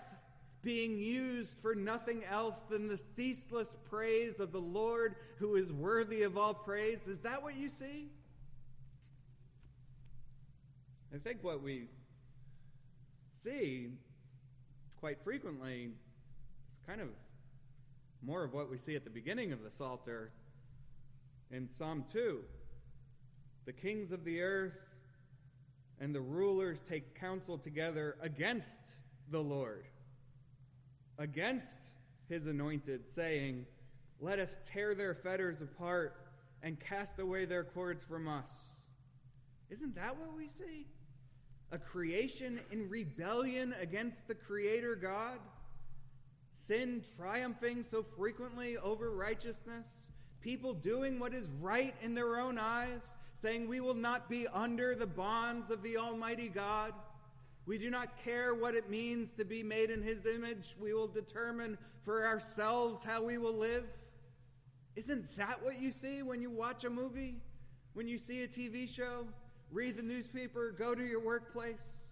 being 0.64 0.98
used 0.98 1.56
for 1.62 1.76
nothing 1.76 2.24
else 2.26 2.56
than 2.70 2.88
the 2.88 2.98
ceaseless 3.16 3.76
praise 3.88 4.40
of 4.40 4.52
the 4.52 4.62
Lord 4.62 5.16
who 5.38 5.56
is 5.56 5.72
worthy 5.72 6.24
of 6.24 6.38
all 6.38 6.56
praise. 6.56 7.08
Is 7.08 7.20
that 7.20 7.44
what 7.44 7.56
you 7.56 7.70
see? 7.70 8.10
I 11.16 11.18
think 11.18 11.38
what 11.44 11.64
we 11.64 11.88
see 13.42 13.88
quite 15.00 15.24
frequently 15.24 15.84
is 15.84 16.86
kind 16.86 17.00
of 17.00 17.08
more 18.22 18.44
of 18.44 18.54
what 18.54 18.70
we 18.70 18.78
see 18.78 18.98
at 18.98 19.06
the 19.06 19.10
beginning 19.10 19.54
of 19.54 19.64
the 19.64 19.72
Psalter 19.72 20.32
in 21.52 21.72
Psalm 21.72 22.04
2. 22.12 22.42
The 23.66 23.72
kings 23.72 24.12
of 24.12 24.26
the 24.26 24.42
earth 24.42 24.74
and 26.02 26.14
the 26.14 26.20
rulers 26.20 26.84
take 26.90 27.18
counsel 27.18 27.58
together 27.58 28.18
against 28.20 28.82
the 29.32 29.40
Lord, 29.40 29.86
against 31.18 31.78
his 32.28 32.46
anointed, 32.46 33.10
saying, 33.10 33.66
Let 34.20 34.40
us 34.40 34.58
tear 34.70 34.94
their 34.94 35.14
fetters 35.14 35.62
apart 35.62 36.18
and 36.62 36.78
cast 36.78 37.20
away 37.20 37.46
their 37.46 37.64
cords 37.64 38.04
from 38.04 38.28
us. 38.28 38.52
Isn't 39.70 39.96
that 39.96 40.18
what 40.18 40.36
we 40.36 40.50
see? 40.50 40.88
A 41.72 41.78
creation 41.78 42.60
in 42.72 42.90
rebellion 42.90 43.76
against 43.80 44.28
the 44.28 44.36
Creator 44.36 44.96
God? 44.96 45.40
Sin 46.68 47.04
triumphing 47.18 47.84
so 47.84 48.04
frequently 48.18 48.78
over 48.78 49.12
righteousness? 49.12 49.88
People 50.42 50.74
doing 50.74 51.20
what 51.20 51.34
is 51.34 51.48
right 51.62 51.96
in 52.02 52.14
their 52.14 52.40
own 52.40 52.58
eyes? 52.58 53.16
saying 53.36 53.68
we 53.68 53.80
will 53.80 53.94
not 53.94 54.30
be 54.30 54.48
under 54.48 54.96
the 54.96 55.06
bonds 55.06 55.70
of 55.70 55.84
the 55.84 55.98
Almighty 55.98 56.48
God. 56.48 56.94
We 57.66 57.78
do 57.78 57.90
not 57.90 58.24
care 58.24 58.56
what 58.56 58.76
it 58.76 58.90
means 58.90 59.34
to 59.34 59.46
be 59.46 59.62
made 59.62 59.90
in 59.90 60.02
His 60.02 60.26
image. 60.26 60.76
We 60.80 60.94
will 60.94 61.08
determine 61.08 61.78
for 62.04 62.26
ourselves 62.26 63.04
how 63.04 63.24
we 63.24 63.38
will 63.38 63.54
live. 63.54 63.86
Isn't 64.96 65.36
that 65.38 65.64
what 65.64 65.80
you 65.80 65.92
see 65.92 66.24
when 66.24 66.42
you 66.42 66.50
watch 66.50 66.86
a 66.86 66.90
movie? 66.90 67.36
When 67.94 68.08
you 68.08 68.18
see 68.18 68.44
a 68.44 68.48
TV 68.48 68.90
show? 68.90 69.28
Read 69.72 69.98
the 69.98 70.04
newspaper? 70.04 70.74
Go 70.78 70.96
to 70.96 71.04
your 71.04 71.20
workplace? 71.20 72.04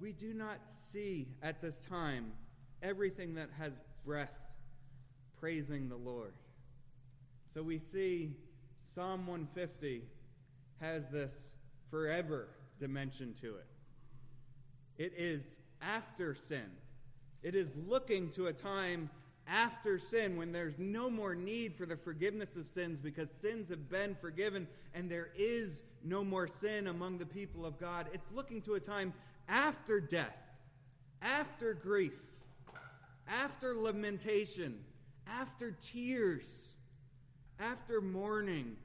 We 0.00 0.12
do 0.12 0.34
not 0.34 0.58
see 0.74 1.28
at 1.42 1.62
this 1.62 1.78
time 1.78 2.32
everything 2.82 3.34
that 3.34 3.48
has 3.58 3.72
breath 4.04 4.36
praising 5.40 5.88
the 5.88 5.96
Lord. 5.96 6.34
So 7.52 7.62
we 7.62 7.78
see 7.78 8.36
Psalm 8.84 9.26
150 9.26 10.02
has 10.80 11.08
this 11.10 11.34
forever 11.90 12.48
dimension 12.80 13.34
to 13.40 13.56
it. 13.56 13.66
It 14.98 15.14
is 15.16 15.60
after 15.80 16.34
sin. 16.34 16.70
It 17.42 17.54
is 17.54 17.68
looking 17.86 18.30
to 18.30 18.48
a 18.48 18.52
time 18.52 19.10
after 19.46 19.98
sin 19.98 20.36
when 20.36 20.52
there's 20.52 20.78
no 20.78 21.10
more 21.10 21.34
need 21.34 21.74
for 21.76 21.86
the 21.86 21.96
forgiveness 21.96 22.56
of 22.56 22.68
sins 22.68 22.98
because 23.02 23.30
sins 23.30 23.68
have 23.68 23.90
been 23.90 24.14
forgiven 24.20 24.66
and 24.94 25.10
there 25.10 25.30
is 25.36 25.82
no 26.02 26.24
more 26.24 26.46
sin 26.46 26.86
among 26.86 27.18
the 27.18 27.26
people 27.26 27.64
of 27.66 27.78
God. 27.78 28.06
It's 28.12 28.32
looking 28.32 28.62
to 28.62 28.74
a 28.74 28.80
time 28.80 29.12
after 29.48 30.00
death, 30.00 30.36
after 31.22 31.74
grief, 31.74 32.12
after 33.28 33.74
lamentation, 33.74 34.78
after 35.26 35.72
tears 35.82 36.64
after 37.60 38.00
mourning. 38.00 38.76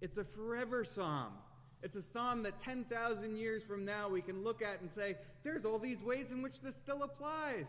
It's 0.00 0.18
a 0.18 0.24
forever 0.24 0.84
psalm. 0.84 1.32
It's 1.82 1.96
a 1.96 2.02
psalm 2.02 2.42
that 2.44 2.58
10,000 2.60 3.36
years 3.36 3.62
from 3.62 3.84
now 3.84 4.08
we 4.08 4.22
can 4.22 4.44
look 4.44 4.62
at 4.62 4.80
and 4.80 4.90
say, 4.90 5.16
there's 5.42 5.64
all 5.64 5.78
these 5.78 6.02
ways 6.02 6.30
in 6.30 6.42
which 6.42 6.60
this 6.60 6.76
still 6.76 7.02
applies. 7.02 7.66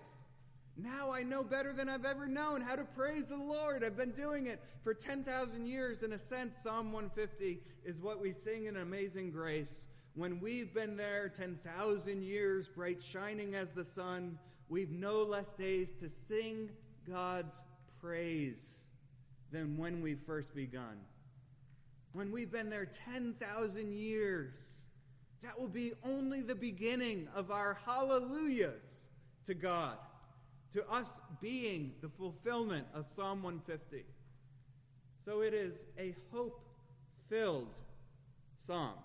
Now 0.76 1.12
I 1.12 1.22
know 1.22 1.44
better 1.44 1.72
than 1.72 1.88
I've 1.88 2.06
ever 2.06 2.28
known 2.28 2.62
how 2.62 2.76
to 2.76 2.84
praise 2.84 3.28
the 3.28 3.38
Lord. 3.38 3.84
I've 3.84 3.98
been 3.98 4.12
doing 4.12 4.48
it 4.48 4.60
for 4.84 4.94
10,000 4.94 5.68
years. 5.68 6.02
In 6.02 6.14
a 6.14 6.20
sense, 6.20 6.56
Psalm 6.62 6.92
150 6.92 7.60
is 7.86 8.02
what 8.02 8.20
we 8.20 8.34
sing 8.34 8.66
in 8.66 8.78
Amazing 8.78 9.32
Grace. 9.32 9.86
When 10.16 10.40
we've 10.40 10.74
been 10.74 10.98
there 10.98 11.32
10,000 11.38 12.24
years, 12.24 12.68
bright 12.68 13.04
shining 13.04 13.54
as 13.54 13.70
the 13.70 13.86
sun, 13.86 14.40
we've 14.68 14.92
no 14.92 15.22
less 15.22 15.52
days 15.58 15.92
to 16.00 16.10
sing 16.10 16.70
God's 17.08 17.56
praise 18.02 18.80
than 19.52 19.78
when 19.78 20.02
we 20.02 20.16
first 20.16 20.56
begun. 20.56 21.00
When 22.14 22.32
we've 22.32 22.52
been 22.52 22.70
there 22.70 22.90
10,000 23.12 23.94
years, 23.94 24.54
that 25.44 25.60
will 25.60 25.68
be 25.68 25.94
only 26.04 26.42
the 26.42 26.56
beginning 26.56 27.28
of 27.36 27.52
our 27.52 27.78
hallelujahs 27.86 29.10
to 29.46 29.54
God 29.54 29.98
to 30.74 30.90
us 30.92 31.08
being 31.42 31.94
the 32.02 32.10
fulfillment 32.10 32.88
of 32.94 33.06
Psalm 33.16 33.44
150. 33.44 34.06
So 35.24 35.42
it 35.42 35.54
is 35.54 35.86
a 35.98 36.16
hope 36.32 36.60
filled 37.30 37.70
psalm. 38.66 38.96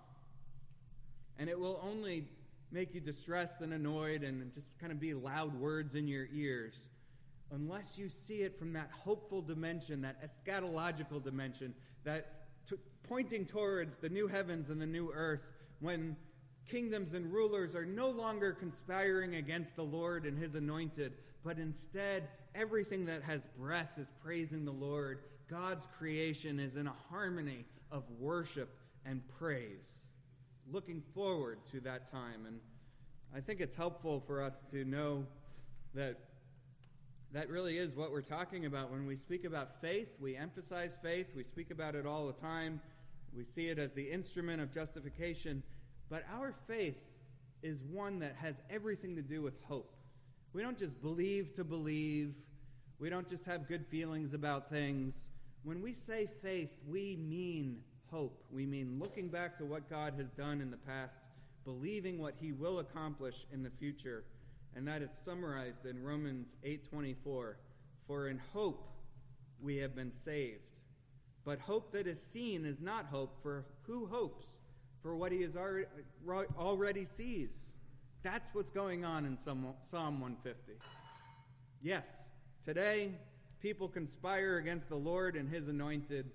And 1.39 1.49
it 1.49 1.59
will 1.59 1.81
only 1.85 2.25
make 2.73 2.95
you 2.95 3.01
distressed 3.01 3.61
and 3.61 3.73
annoyed 3.73 4.23
and 4.23 4.53
just 4.53 4.79
kind 4.79 4.93
of 4.93 5.01
be 5.01 5.15
loud 5.15 5.55
words 5.59 5.95
in 5.95 6.09
your 6.09 6.27
ears 6.33 6.75
unless 7.51 7.97
you 7.97 8.09
see 8.09 8.43
it 8.43 8.59
from 8.59 8.73
that 8.75 8.91
hopeful 8.91 9.41
dimension, 9.41 10.03
that 10.03 10.17
eschatological 10.23 11.23
dimension, 11.23 11.75
that 12.05 12.47
t- 12.69 12.77
pointing 13.03 13.45
towards 13.45 13.97
the 13.99 14.09
new 14.09 14.27
heavens 14.27 14.71
and 14.71 14.81
the 14.81 14.87
new 14.87 15.11
earth 15.13 15.41
when 15.81 16.17
kingdoms 16.69 17.15
and 17.15 17.33
rulers 17.33 17.75
are 17.75 17.87
no 17.87 18.11
longer 18.11 18.53
conspiring 18.53 19.37
against 19.37 19.75
the 19.77 19.83
Lord 19.83 20.27
and 20.27 20.39
his 20.39 20.55
anointed, 20.55 21.15
but 21.45 21.59
instead 21.59 22.29
everything 22.55 23.07
that 23.07 23.23
has 23.23 23.47
breath 23.59 23.91
is 23.99 24.09
praising 24.23 24.65
the 24.65 24.73
Lord. 24.73 25.21
God's 25.49 25.87
creation 25.99 26.61
is 26.61 26.77
in 26.77 26.87
a 26.87 26.95
harmony 27.11 27.65
of 27.91 28.05
worship 28.19 28.69
and 29.05 29.23
praise. 29.39 29.99
Looking 30.71 31.03
forward 31.15 31.59
to 31.73 31.81
that 31.81 32.11
time. 32.11 32.47
And 32.47 32.61
I 33.35 33.41
think 33.41 33.61
it's 33.61 33.75
helpful 33.75 34.23
for 34.27 34.43
us 34.43 34.55
to 34.73 34.85
know 34.85 35.25
that 35.95 36.19
that 37.33 37.51
really 37.51 37.79
is 37.79 37.95
what 37.95 38.11
we're 38.11 38.23
talking 38.23 38.67
about. 38.67 38.91
When 38.91 39.07
we 39.07 39.17
speak 39.17 39.45
about 39.45 39.81
faith, 39.81 40.09
we 40.21 40.37
emphasize 40.37 40.93
faith, 41.03 41.27
we 41.37 41.45
speak 41.45 41.71
about 41.71 41.95
it 41.95 42.07
all 42.07 42.27
the 42.27 42.33
time, 42.33 42.81
we 43.37 43.45
see 43.45 43.69
it 43.69 43.79
as 43.79 43.93
the 43.93 44.11
instrument 44.11 44.63
of 44.63 44.73
justification. 44.73 45.63
But 46.09 46.25
our 46.33 46.55
faith 46.67 46.97
is 47.63 47.83
one 47.83 48.21
that 48.21 48.35
has 48.37 48.61
everything 48.71 49.15
to 49.17 49.23
do 49.23 49.43
with 49.43 49.55
hope. 49.65 49.93
We 50.53 50.63
don't 50.63 50.79
just 50.79 51.01
believe 51.01 51.55
to 51.57 51.65
believe. 51.65 52.35
We 52.99 53.11
don't 53.11 53.29
just 53.29 53.45
have 53.45 53.69
good 53.69 53.87
feelings 53.87 54.35
about 54.35 54.71
things. 54.71 55.15
When 55.63 55.83
we 55.83 55.93
say 55.93 56.29
faith, 56.43 56.71
we 56.87 57.17
mean 57.17 57.83
hope. 58.11 58.43
We 58.51 58.67
mean 58.67 58.99
looking 58.99 59.29
back 59.29 59.59
to 59.59 59.65
what 59.65 59.91
God 59.91 60.15
has 60.17 60.31
done 60.31 60.61
in 60.61 60.71
the 60.71 60.77
past, 60.77 61.15
believing 61.65 62.19
what 62.19 62.35
he 62.41 62.53
will 62.53 62.79
accomplish 62.79 63.47
in 63.53 63.63
the 63.63 63.71
future. 63.71 64.25
And 64.75 64.87
that 64.89 65.03
is 65.03 65.11
summarized 65.25 65.85
in 65.85 66.03
Romans 66.03 66.49
8:24. 66.65 67.57
For 68.07 68.29
in 68.29 68.39
hope 68.53 68.89
we 69.61 69.77
have 69.77 69.95
been 69.95 70.13
saved. 70.13 70.63
But 71.45 71.61
hope 71.61 71.93
that 71.93 72.07
is 72.07 72.23
seen 72.23 72.65
is 72.65 72.81
not 72.81 73.07
hope, 73.07 73.43
for 73.43 73.67
who 73.83 74.07
hopes 74.07 74.45
for 75.03 75.17
what 75.17 75.33
he 75.33 75.43
has 75.43 75.57
already, 75.57 75.87
already 76.59 77.05
sees? 77.05 77.73
That's 78.23 78.53
what's 78.53 78.71
going 78.71 79.05
on 79.05 79.25
in 79.25 79.37
Psalm 79.37 79.63
150. 79.63 80.73
Yes, 81.81 82.09
today 82.65 83.13
people 83.63 83.89
conspire 83.89 84.59
against 84.59 84.89
the 84.89 84.97
Lord 84.97 85.37
and 85.37 85.49
his 85.49 85.69
anointed. 85.69 86.31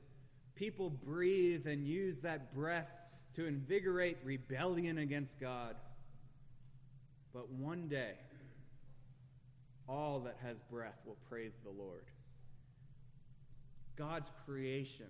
People 0.56 0.90
breathe 0.90 1.68
and 1.68 1.86
use 1.86 2.20
that 2.20 2.54
breath 2.56 2.90
to 3.36 3.46
invigorate 3.46 4.18
rebellion 4.24 5.00
against 5.00 5.40
God. 5.42 5.76
But 7.34 7.50
one 7.50 7.90
day, 7.90 8.14
all 9.90 10.22
that 10.22 10.38
has 10.42 10.58
breath 10.72 11.00
will 11.06 11.18
praise 11.30 11.54
the 11.66 11.72
Lord. 11.72 12.06
God's 13.98 14.30
creation 14.46 15.08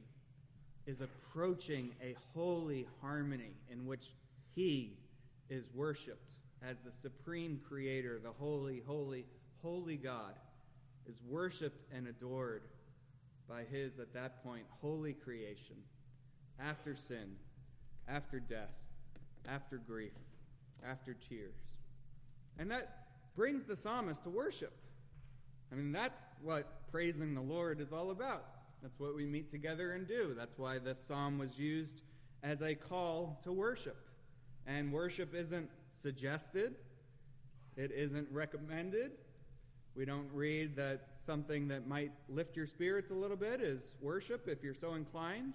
is 0.87 1.01
approaching 1.01 1.91
a 2.01 2.15
holy 2.33 2.87
harmony 2.99 3.51
in 3.71 3.85
which 3.85 4.11
He 4.55 4.97
is 5.49 5.65
worshiped 5.75 6.33
as 6.67 6.77
the 6.85 6.91
supreme 6.91 7.59
creator, 7.67 8.19
the 8.23 8.31
holy, 8.31 8.81
holy, 8.85 9.25
holy 9.61 9.97
God, 9.97 10.33
is 11.07 11.15
worshiped 11.27 11.83
and 11.93 12.07
adored 12.07 12.63
by 13.49 13.63
his, 13.63 13.99
at 13.99 14.13
that 14.13 14.43
point, 14.43 14.63
holy 14.81 15.13
creation, 15.13 15.75
after 16.59 16.95
sin, 16.95 17.35
after 18.07 18.39
death, 18.39 18.71
after 19.47 19.77
grief, 19.77 20.13
after 20.87 21.13
tears. 21.13 21.55
And 22.57 22.71
that 22.71 23.07
brings 23.35 23.65
the 23.65 23.75
psalmist 23.75 24.23
to 24.23 24.29
worship. 24.29 24.73
I 25.71 25.75
mean, 25.75 25.91
that's 25.91 26.21
what 26.41 26.89
praising 26.91 27.33
the 27.33 27.41
Lord 27.41 27.81
is 27.81 27.91
all 27.91 28.11
about. 28.11 28.45
That's 28.81 28.99
what 28.99 29.15
we 29.15 29.25
meet 29.25 29.51
together 29.51 29.93
and 29.93 30.07
do. 30.07 30.33
That's 30.37 30.57
why 30.57 30.77
this 30.77 30.99
psalm 31.05 31.39
was 31.39 31.57
used 31.57 32.01
as 32.43 32.61
a 32.61 32.75
call 32.75 33.39
to 33.43 33.51
worship. 33.51 33.97
And 34.67 34.93
worship 34.93 35.33
isn't 35.33 35.69
suggested, 36.03 36.75
it 37.75 37.91
isn't 37.91 38.27
recommended. 38.29 39.13
We 39.95 40.05
don't 40.05 40.29
read 40.33 40.75
that 40.75 41.07
something 41.25 41.69
that 41.69 41.87
might 41.87 42.11
lift 42.29 42.55
your 42.55 42.67
spirits 42.67 43.09
a 43.09 43.13
little 43.13 43.37
bit 43.37 43.61
is 43.61 43.93
worship 44.01 44.47
if 44.47 44.61
you're 44.61 44.75
so 44.75 44.95
inclined. 44.95 45.53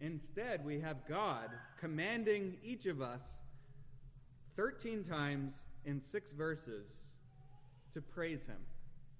Instead, 0.00 0.64
we 0.64 0.80
have 0.80 1.06
God 1.06 1.50
commanding 1.78 2.56
each 2.64 2.86
of 2.86 3.02
us 3.02 3.20
13 4.56 5.04
times 5.04 5.52
in 5.84 6.02
six 6.02 6.32
verses 6.32 6.88
to 7.92 8.00
praise 8.00 8.46
Him, 8.46 8.60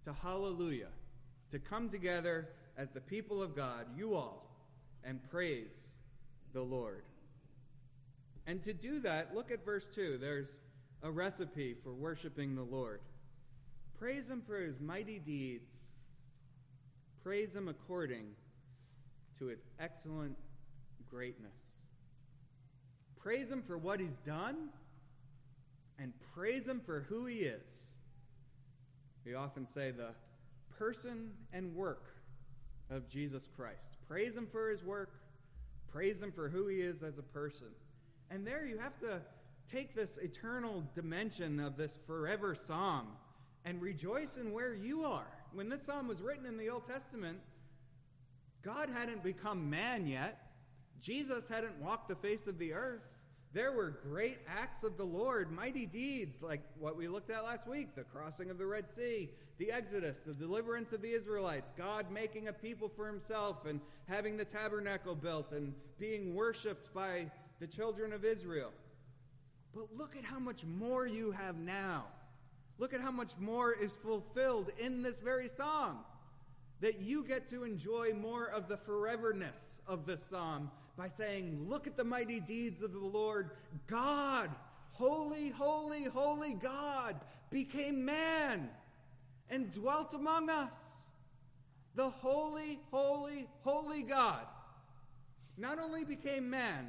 to 0.04 0.12
hallelujah, 0.12 0.88
to 1.50 1.58
come 1.58 1.90
together 1.90 2.48
as 2.76 2.90
the 2.90 3.00
people 3.00 3.42
of 3.42 3.54
God, 3.54 3.86
you 3.96 4.14
all, 4.14 4.48
and 5.04 5.20
praise 5.30 5.74
the 6.52 6.62
Lord. 6.62 7.02
And 8.48 8.62
to 8.64 8.72
do 8.72 9.00
that, 9.00 9.34
look 9.34 9.50
at 9.50 9.62
verse 9.62 9.86
2. 9.94 10.16
There's 10.16 10.48
a 11.02 11.10
recipe 11.10 11.74
for 11.84 11.92
worshiping 11.92 12.56
the 12.56 12.62
Lord. 12.62 13.02
Praise 13.98 14.26
him 14.26 14.42
for 14.46 14.58
his 14.58 14.80
mighty 14.80 15.18
deeds. 15.18 15.70
Praise 17.22 17.54
him 17.54 17.68
according 17.68 18.24
to 19.38 19.48
his 19.48 19.60
excellent 19.78 20.34
greatness. 21.10 21.52
Praise 23.20 23.50
him 23.50 23.62
for 23.66 23.76
what 23.76 24.00
he's 24.00 24.16
done, 24.24 24.70
and 25.98 26.14
praise 26.34 26.66
him 26.66 26.80
for 26.86 27.00
who 27.10 27.26
he 27.26 27.40
is. 27.40 27.90
We 29.26 29.34
often 29.34 29.66
say 29.66 29.90
the 29.90 30.12
person 30.78 31.32
and 31.52 31.74
work 31.74 32.14
of 32.88 33.10
Jesus 33.10 33.46
Christ. 33.54 33.98
Praise 34.08 34.34
him 34.34 34.48
for 34.50 34.70
his 34.70 34.82
work, 34.82 35.10
praise 35.92 36.22
him 36.22 36.32
for 36.32 36.48
who 36.48 36.66
he 36.66 36.80
is 36.80 37.02
as 37.02 37.18
a 37.18 37.22
person. 37.22 37.68
And 38.30 38.46
there 38.46 38.66
you 38.66 38.78
have 38.78 38.98
to 39.00 39.20
take 39.70 39.94
this 39.94 40.18
eternal 40.18 40.82
dimension 40.94 41.60
of 41.60 41.76
this 41.76 41.98
forever 42.06 42.54
psalm 42.54 43.08
and 43.64 43.80
rejoice 43.80 44.36
in 44.36 44.52
where 44.52 44.74
you 44.74 45.04
are. 45.04 45.26
When 45.52 45.68
this 45.68 45.82
psalm 45.82 46.08
was 46.08 46.20
written 46.20 46.46
in 46.46 46.56
the 46.56 46.68
Old 46.70 46.86
Testament, 46.86 47.38
God 48.62 48.90
hadn't 48.92 49.22
become 49.22 49.70
man 49.70 50.06
yet. 50.06 50.40
Jesus 51.00 51.46
hadn't 51.48 51.80
walked 51.80 52.08
the 52.08 52.16
face 52.16 52.46
of 52.46 52.58
the 52.58 52.72
earth. 52.72 53.02
There 53.52 53.72
were 53.72 53.98
great 54.02 54.38
acts 54.46 54.82
of 54.82 54.98
the 54.98 55.06
Lord, 55.06 55.50
mighty 55.50 55.86
deeds 55.86 56.42
like 56.42 56.60
what 56.78 56.96
we 56.96 57.08
looked 57.08 57.30
at 57.30 57.44
last 57.44 57.66
week 57.66 57.94
the 57.94 58.04
crossing 58.04 58.50
of 58.50 58.58
the 58.58 58.66
Red 58.66 58.90
Sea, 58.90 59.30
the 59.56 59.72
Exodus, 59.72 60.18
the 60.24 60.34
deliverance 60.34 60.92
of 60.92 61.00
the 61.00 61.10
Israelites, 61.10 61.72
God 61.76 62.10
making 62.10 62.48
a 62.48 62.52
people 62.52 62.90
for 62.94 63.06
himself 63.06 63.64
and 63.64 63.80
having 64.06 64.36
the 64.36 64.44
tabernacle 64.44 65.14
built 65.14 65.52
and 65.52 65.72
being 65.98 66.34
worshiped 66.34 66.92
by 66.92 67.30
the 67.60 67.66
children 67.66 68.12
of 68.12 68.24
Israel. 68.24 68.70
But 69.74 69.88
look 69.96 70.16
at 70.16 70.24
how 70.24 70.38
much 70.38 70.64
more 70.64 71.06
you 71.06 71.30
have 71.32 71.58
now. 71.58 72.06
Look 72.78 72.94
at 72.94 73.00
how 73.00 73.10
much 73.10 73.32
more 73.38 73.72
is 73.72 73.92
fulfilled 73.92 74.70
in 74.78 75.02
this 75.02 75.18
very 75.18 75.48
psalm. 75.48 75.98
That 76.80 77.00
you 77.00 77.24
get 77.24 77.48
to 77.48 77.64
enjoy 77.64 78.14
more 78.14 78.46
of 78.46 78.68
the 78.68 78.76
foreverness 78.76 79.80
of 79.86 80.06
this 80.06 80.24
psalm 80.30 80.70
by 80.96 81.08
saying, 81.08 81.66
Look 81.68 81.86
at 81.86 81.96
the 81.96 82.04
mighty 82.04 82.40
deeds 82.40 82.82
of 82.82 82.92
the 82.92 82.98
Lord. 82.98 83.50
God, 83.88 84.50
holy, 84.92 85.50
holy, 85.50 86.04
holy 86.04 86.54
God, 86.54 87.16
became 87.50 88.04
man 88.04 88.68
and 89.50 89.72
dwelt 89.72 90.14
among 90.14 90.50
us. 90.50 90.76
the 91.94 92.08
holy, 92.08 92.78
holy, 92.92 93.48
holy 93.64 94.02
God, 94.02 94.46
not 95.56 95.80
only 95.80 96.04
became 96.04 96.48
man, 96.48 96.86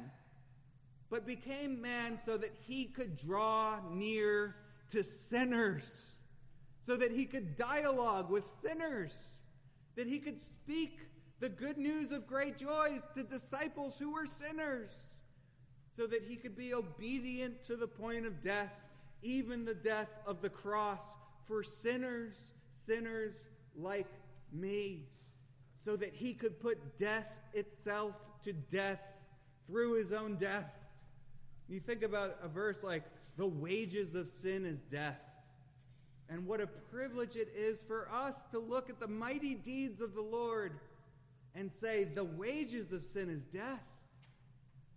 but 1.10 1.26
became 1.26 1.82
man 1.82 2.18
so 2.24 2.36
that 2.36 2.54
he 2.66 2.84
could 2.84 3.16
draw 3.16 3.78
near 3.90 4.54
to 4.90 5.02
sinners, 5.02 6.06
so 6.80 6.96
that 6.96 7.10
he 7.10 7.26
could 7.26 7.56
dialogue 7.56 8.30
with 8.30 8.44
sinners, 8.62 9.16
that 9.96 10.06
he 10.06 10.18
could 10.18 10.40
speak 10.40 11.00
the 11.40 11.48
good 11.48 11.78
news 11.78 12.12
of 12.12 12.26
great 12.26 12.56
joys 12.56 13.00
to 13.14 13.24
disciples 13.24 13.98
who 13.98 14.12
were 14.12 14.26
sinners, 14.26 14.90
so 15.96 16.06
that 16.06 16.22
he 16.22 16.36
could 16.36 16.56
be 16.56 16.72
obedient 16.72 17.62
to 17.64 17.76
the 17.76 17.88
point 17.88 18.24
of 18.24 18.42
death, 18.42 18.72
even 19.22 19.64
the 19.64 19.74
death 19.74 20.10
of 20.26 20.40
the 20.40 20.48
cross 20.48 21.04
for 21.46 21.64
sinners, 21.64 22.36
sinners 22.70 23.34
like 23.76 24.06
me, 24.52 25.08
so 25.76 25.96
that 25.96 26.14
he 26.14 26.34
could 26.34 26.60
put 26.60 26.96
death 26.96 27.26
itself 27.52 28.14
to 28.44 28.52
death 28.52 29.00
through 29.66 29.94
his 29.94 30.12
own 30.12 30.36
death. 30.36 30.79
You 31.70 31.78
think 31.78 32.02
about 32.02 32.36
a 32.42 32.48
verse 32.48 32.82
like, 32.82 33.04
the 33.36 33.46
wages 33.46 34.14
of 34.16 34.28
sin 34.28 34.66
is 34.66 34.80
death. 34.80 35.20
And 36.28 36.46
what 36.46 36.60
a 36.60 36.66
privilege 36.66 37.36
it 37.36 37.52
is 37.56 37.80
for 37.80 38.08
us 38.12 38.34
to 38.50 38.58
look 38.58 38.90
at 38.90 38.98
the 38.98 39.06
mighty 39.06 39.54
deeds 39.54 40.00
of 40.00 40.14
the 40.14 40.20
Lord 40.20 40.72
and 41.54 41.72
say, 41.72 42.04
the 42.04 42.24
wages 42.24 42.92
of 42.92 43.04
sin 43.04 43.30
is 43.30 43.42
death. 43.44 43.82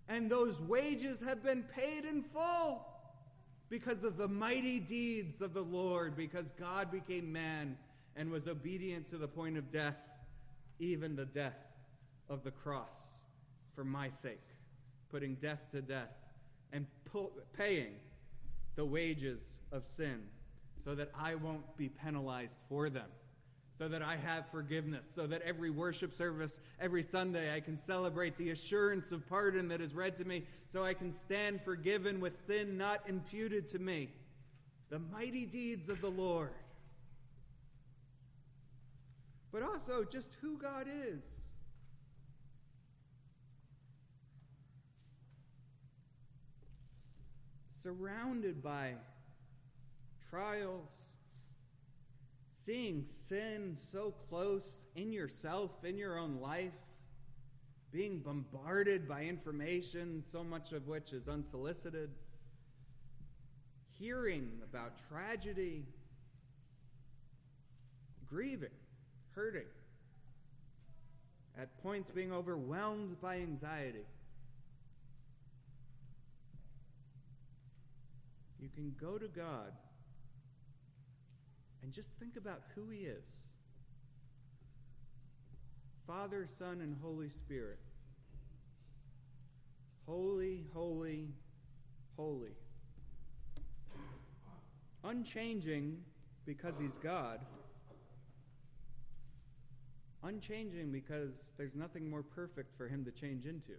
And 0.09 0.29
those 0.29 0.59
wages 0.61 1.19
have 1.25 1.43
been 1.43 1.63
paid 1.63 2.05
in 2.05 2.23
full 2.23 2.85
because 3.69 4.03
of 4.03 4.17
the 4.17 4.27
mighty 4.27 4.79
deeds 4.79 5.41
of 5.41 5.53
the 5.53 5.63
Lord, 5.63 6.17
because 6.17 6.51
God 6.59 6.91
became 6.91 7.31
man 7.31 7.77
and 8.15 8.31
was 8.31 8.47
obedient 8.47 9.09
to 9.11 9.17
the 9.17 9.27
point 9.27 9.57
of 9.57 9.71
death, 9.71 9.97
even 10.79 11.15
the 11.15 11.25
death 11.25 11.57
of 12.29 12.43
the 12.43 12.51
cross 12.51 13.11
for 13.75 13.83
my 13.83 14.09
sake, 14.09 14.41
putting 15.09 15.35
death 15.35 15.61
to 15.71 15.81
death 15.81 16.09
and 16.73 16.87
paying 17.55 17.93
the 18.75 18.83
wages 18.83 19.39
of 19.71 19.87
sin 19.87 20.23
so 20.83 20.95
that 20.95 21.11
I 21.17 21.35
won't 21.35 21.77
be 21.77 21.87
penalized 21.87 22.57
for 22.67 22.89
them, 22.89 23.07
so 23.77 23.87
that 23.87 24.01
I 24.01 24.17
have 24.17 24.49
forgiveness, 24.51 25.05
so 25.15 25.27
that 25.27 25.41
every 25.43 25.69
worship 25.69 26.13
service, 26.13 26.59
every 26.81 27.03
Sunday, 27.03 27.55
I 27.55 27.61
can 27.61 27.79
celebrate 27.79 28.37
the 28.37 28.49
assurance 28.49 29.11
of 29.11 29.27
pardon 29.29 29.69
that 29.69 29.79
is 29.79 29.93
read 29.93 30.17
to 30.17 30.25
me, 30.25 30.43
so 30.67 30.83
I 30.83 30.93
can 30.93 31.13
stand 31.13 31.61
forgiven 31.61 32.19
with 32.19 32.45
sin 32.45 32.77
not 32.77 33.01
imputed 33.07 33.69
to 33.71 33.79
me. 33.79 34.09
The 34.89 34.99
mighty 34.99 35.45
deeds 35.45 35.87
of 35.87 36.01
the 36.01 36.09
Lord. 36.09 36.51
But 39.51 39.61
also 39.61 40.03
just 40.03 40.31
who 40.41 40.57
God 40.57 40.87
is. 40.87 41.21
Surrounded 47.83 48.63
by 48.63 48.93
trials, 50.29 50.89
seeing 52.65 53.05
sin 53.27 53.77
so 53.91 54.13
close 54.29 54.81
in 54.95 55.11
yourself, 55.11 55.71
in 55.83 55.97
your 55.97 56.17
own 56.17 56.39
life, 56.39 56.71
being 57.91 58.19
bombarded 58.19 59.07
by 59.07 59.23
information, 59.23 60.23
so 60.31 60.43
much 60.43 60.71
of 60.71 60.87
which 60.87 61.11
is 61.11 61.27
unsolicited, 61.27 62.09
hearing 63.99 64.49
about 64.63 64.93
tragedy, 65.09 65.85
grieving, 68.25 68.69
hurting, 69.35 69.61
at 71.59 71.83
points 71.83 72.09
being 72.11 72.31
overwhelmed 72.31 73.19
by 73.21 73.35
anxiety. 73.35 74.05
You 78.63 78.69
can 78.73 78.95
go 78.99 79.17
to 79.17 79.27
God 79.27 79.73
and 81.81 81.91
just 81.91 82.07
think 82.17 82.37
about 82.37 82.61
who 82.73 82.89
He 82.89 82.99
is 82.99 83.25
Father, 86.07 86.47
Son, 86.57 86.79
and 86.81 86.95
Holy 87.01 87.29
Spirit. 87.29 87.79
Holy, 90.05 90.65
holy, 90.73 91.29
holy. 92.17 92.51
Unchanging 95.03 95.97
because 96.45 96.73
He's 96.79 96.97
God. 96.97 97.39
Unchanging 100.23 100.91
because 100.91 101.45
there's 101.57 101.75
nothing 101.75 102.09
more 102.09 102.23
perfect 102.23 102.77
for 102.77 102.87
Him 102.87 103.03
to 103.05 103.11
change 103.11 103.45
into. 103.45 103.73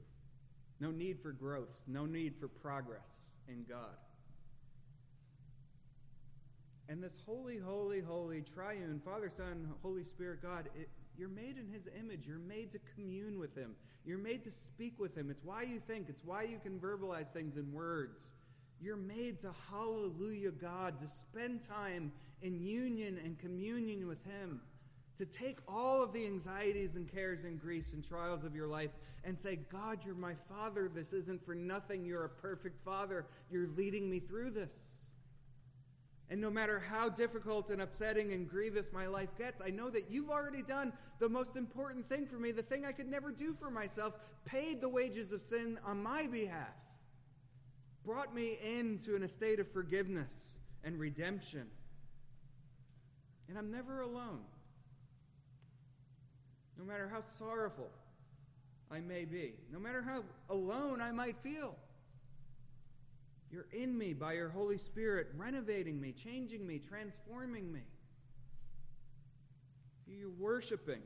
No 0.80 0.90
need 0.90 1.20
for 1.22 1.32
growth, 1.32 1.76
no 1.86 2.04
need 2.04 2.34
for 2.38 2.48
progress 2.48 3.26
in 3.48 3.64
God. 3.68 3.96
And 6.88 7.02
this 7.02 7.14
holy, 7.24 7.58
holy, 7.58 8.00
holy, 8.00 8.42
triune, 8.42 9.00
Father, 9.04 9.30
Son, 9.34 9.72
Holy 9.82 10.04
Spirit, 10.04 10.42
God, 10.42 10.68
it, 10.74 10.88
you're 11.18 11.28
made 11.28 11.56
in 11.56 11.72
His 11.72 11.88
image. 11.98 12.26
You're 12.26 12.38
made 12.38 12.72
to 12.72 12.78
commune 12.94 13.38
with 13.38 13.56
Him. 13.56 13.74
You're 14.04 14.18
made 14.18 14.44
to 14.44 14.50
speak 14.50 14.98
with 14.98 15.16
Him. 15.16 15.30
It's 15.30 15.44
why 15.44 15.62
you 15.62 15.80
think, 15.86 16.08
it's 16.08 16.24
why 16.24 16.42
you 16.42 16.58
can 16.62 16.78
verbalize 16.78 17.32
things 17.32 17.56
in 17.56 17.72
words. 17.72 18.18
You're 18.80 18.96
made 18.96 19.40
to 19.42 19.54
hallelujah 19.70 20.50
God, 20.50 21.00
to 21.00 21.08
spend 21.08 21.66
time 21.66 22.12
in 22.42 22.60
union 22.60 23.18
and 23.24 23.38
communion 23.38 24.06
with 24.06 24.22
Him, 24.24 24.60
to 25.16 25.24
take 25.24 25.58
all 25.66 26.02
of 26.02 26.12
the 26.12 26.26
anxieties 26.26 26.96
and 26.96 27.10
cares 27.10 27.44
and 27.44 27.58
griefs 27.58 27.94
and 27.94 28.06
trials 28.06 28.44
of 28.44 28.54
your 28.54 28.66
life 28.66 28.90
and 29.24 29.38
say, 29.38 29.56
God, 29.72 30.00
you're 30.04 30.14
my 30.14 30.34
Father. 30.50 30.90
This 30.94 31.12
isn't 31.14 31.46
for 31.46 31.54
nothing. 31.54 32.04
You're 32.04 32.24
a 32.24 32.28
perfect 32.28 32.84
Father. 32.84 33.24
You're 33.50 33.68
leading 33.76 34.10
me 34.10 34.20
through 34.20 34.50
this. 34.50 34.98
And 36.34 36.40
no 36.40 36.50
matter 36.50 36.82
how 36.90 37.08
difficult 37.08 37.70
and 37.70 37.80
upsetting 37.80 38.32
and 38.32 38.50
grievous 38.50 38.88
my 38.92 39.06
life 39.06 39.28
gets, 39.38 39.62
I 39.64 39.70
know 39.70 39.88
that 39.90 40.10
you've 40.10 40.30
already 40.30 40.62
done 40.62 40.92
the 41.20 41.28
most 41.28 41.54
important 41.54 42.08
thing 42.08 42.26
for 42.26 42.40
me, 42.40 42.50
the 42.50 42.60
thing 42.60 42.84
I 42.84 42.90
could 42.90 43.06
never 43.06 43.30
do 43.30 43.54
for 43.54 43.70
myself, 43.70 44.14
paid 44.44 44.80
the 44.80 44.88
wages 44.88 45.30
of 45.30 45.40
sin 45.40 45.78
on 45.86 46.02
my 46.02 46.26
behalf, 46.26 46.74
brought 48.04 48.34
me 48.34 48.58
into 48.64 49.14
an 49.14 49.22
estate 49.22 49.60
of 49.60 49.70
forgiveness 49.70 50.32
and 50.82 50.98
redemption. 50.98 51.68
And 53.48 53.56
I'm 53.56 53.70
never 53.70 54.00
alone. 54.00 54.40
No 56.76 56.84
matter 56.84 57.08
how 57.08 57.22
sorrowful 57.38 57.92
I 58.90 58.98
may 58.98 59.24
be, 59.24 59.54
no 59.72 59.78
matter 59.78 60.02
how 60.02 60.24
alone 60.50 61.00
I 61.00 61.12
might 61.12 61.36
feel. 61.44 61.76
You're 63.54 63.66
in 63.72 63.96
me 63.96 64.14
by 64.14 64.32
your 64.32 64.48
Holy 64.48 64.78
Spirit, 64.78 65.28
renovating 65.36 66.00
me, 66.00 66.10
changing 66.10 66.66
me, 66.66 66.80
transforming 66.80 67.72
me. 67.72 67.82
You're 70.08 70.28
worshiping, 70.30 71.02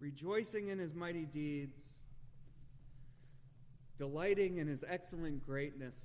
rejoicing 0.00 0.68
in 0.68 0.78
his 0.78 0.94
mighty 0.94 1.26
deeds, 1.26 1.76
delighting 3.98 4.56
in 4.56 4.66
his 4.66 4.82
excellent 4.88 5.44
greatness 5.44 5.96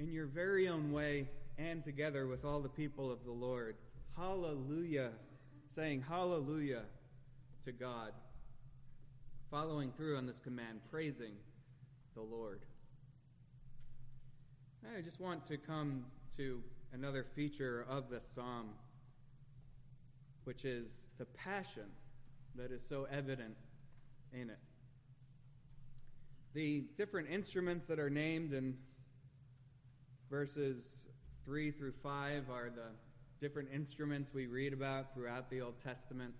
in 0.00 0.10
your 0.10 0.26
very 0.26 0.66
own 0.66 0.90
way 0.90 1.28
and 1.58 1.84
together 1.84 2.26
with 2.26 2.44
all 2.44 2.60
the 2.60 2.68
people 2.68 3.08
of 3.08 3.24
the 3.24 3.30
Lord. 3.30 3.76
Hallelujah, 4.16 5.10
saying 5.72 6.02
hallelujah 6.08 6.82
to 7.64 7.70
God, 7.70 8.10
following 9.48 9.92
through 9.92 10.16
on 10.16 10.26
this 10.26 10.40
command, 10.40 10.80
praising 10.90 11.34
the 12.14 12.22
Lord. 12.22 12.60
I 14.96 15.00
just 15.00 15.20
want 15.20 15.46
to 15.46 15.56
come 15.56 16.04
to 16.36 16.60
another 16.92 17.24
feature 17.34 17.86
of 17.88 18.10
the 18.10 18.20
psalm, 18.34 18.70
which 20.44 20.64
is 20.64 20.90
the 21.18 21.24
passion 21.24 21.86
that 22.56 22.70
is 22.70 22.86
so 22.86 23.06
evident 23.10 23.56
in 24.32 24.50
it. 24.50 24.58
The 26.54 26.84
different 26.98 27.30
instruments 27.30 27.86
that 27.86 27.98
are 27.98 28.10
named 28.10 28.52
in 28.52 28.76
verses 30.28 30.84
3 31.44 31.70
through 31.70 31.94
5 32.02 32.50
are 32.50 32.70
the 32.70 32.90
different 33.40 33.70
instruments 33.72 34.30
we 34.34 34.46
read 34.46 34.72
about 34.72 35.14
throughout 35.14 35.48
the 35.48 35.60
Old 35.60 35.74
Testament. 35.82 36.34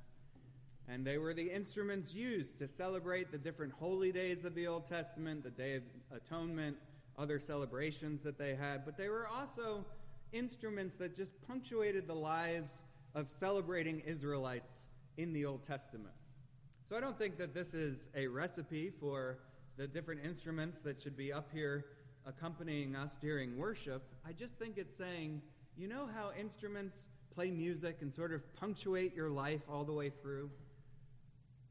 And 0.88 1.06
they 1.06 1.18
were 1.18 1.32
the 1.32 1.50
instruments 1.50 2.12
used 2.12 2.58
to 2.58 2.68
celebrate 2.68 3.30
the 3.30 3.38
different 3.38 3.72
holy 3.72 4.12
days 4.12 4.44
of 4.44 4.54
the 4.54 4.66
Old 4.66 4.88
Testament, 4.88 5.44
the 5.44 5.50
Day 5.50 5.76
of 5.76 5.82
Atonement, 6.14 6.76
other 7.18 7.38
celebrations 7.38 8.22
that 8.22 8.38
they 8.38 8.54
had. 8.54 8.84
But 8.84 8.96
they 8.96 9.08
were 9.08 9.28
also 9.28 9.84
instruments 10.32 10.94
that 10.96 11.16
just 11.16 11.32
punctuated 11.46 12.06
the 12.06 12.14
lives 12.14 12.82
of 13.14 13.30
celebrating 13.38 14.00
Israelites 14.00 14.86
in 15.16 15.32
the 15.32 15.44
Old 15.44 15.66
Testament. 15.66 16.14
So 16.88 16.96
I 16.96 17.00
don't 17.00 17.18
think 17.18 17.38
that 17.38 17.54
this 17.54 17.74
is 17.74 18.08
a 18.14 18.26
recipe 18.26 18.90
for 18.90 19.38
the 19.76 19.86
different 19.86 20.20
instruments 20.24 20.78
that 20.84 21.00
should 21.00 21.16
be 21.16 21.32
up 21.32 21.48
here 21.52 21.86
accompanying 22.26 22.94
us 22.96 23.10
during 23.20 23.56
worship. 23.56 24.02
I 24.26 24.32
just 24.32 24.54
think 24.54 24.78
it's 24.78 24.96
saying, 24.96 25.42
you 25.76 25.88
know 25.88 26.08
how 26.14 26.30
instruments 26.38 27.08
play 27.34 27.50
music 27.50 27.98
and 28.00 28.12
sort 28.12 28.32
of 28.32 28.42
punctuate 28.56 29.14
your 29.14 29.30
life 29.30 29.62
all 29.70 29.84
the 29.84 29.92
way 29.92 30.10
through. 30.10 30.50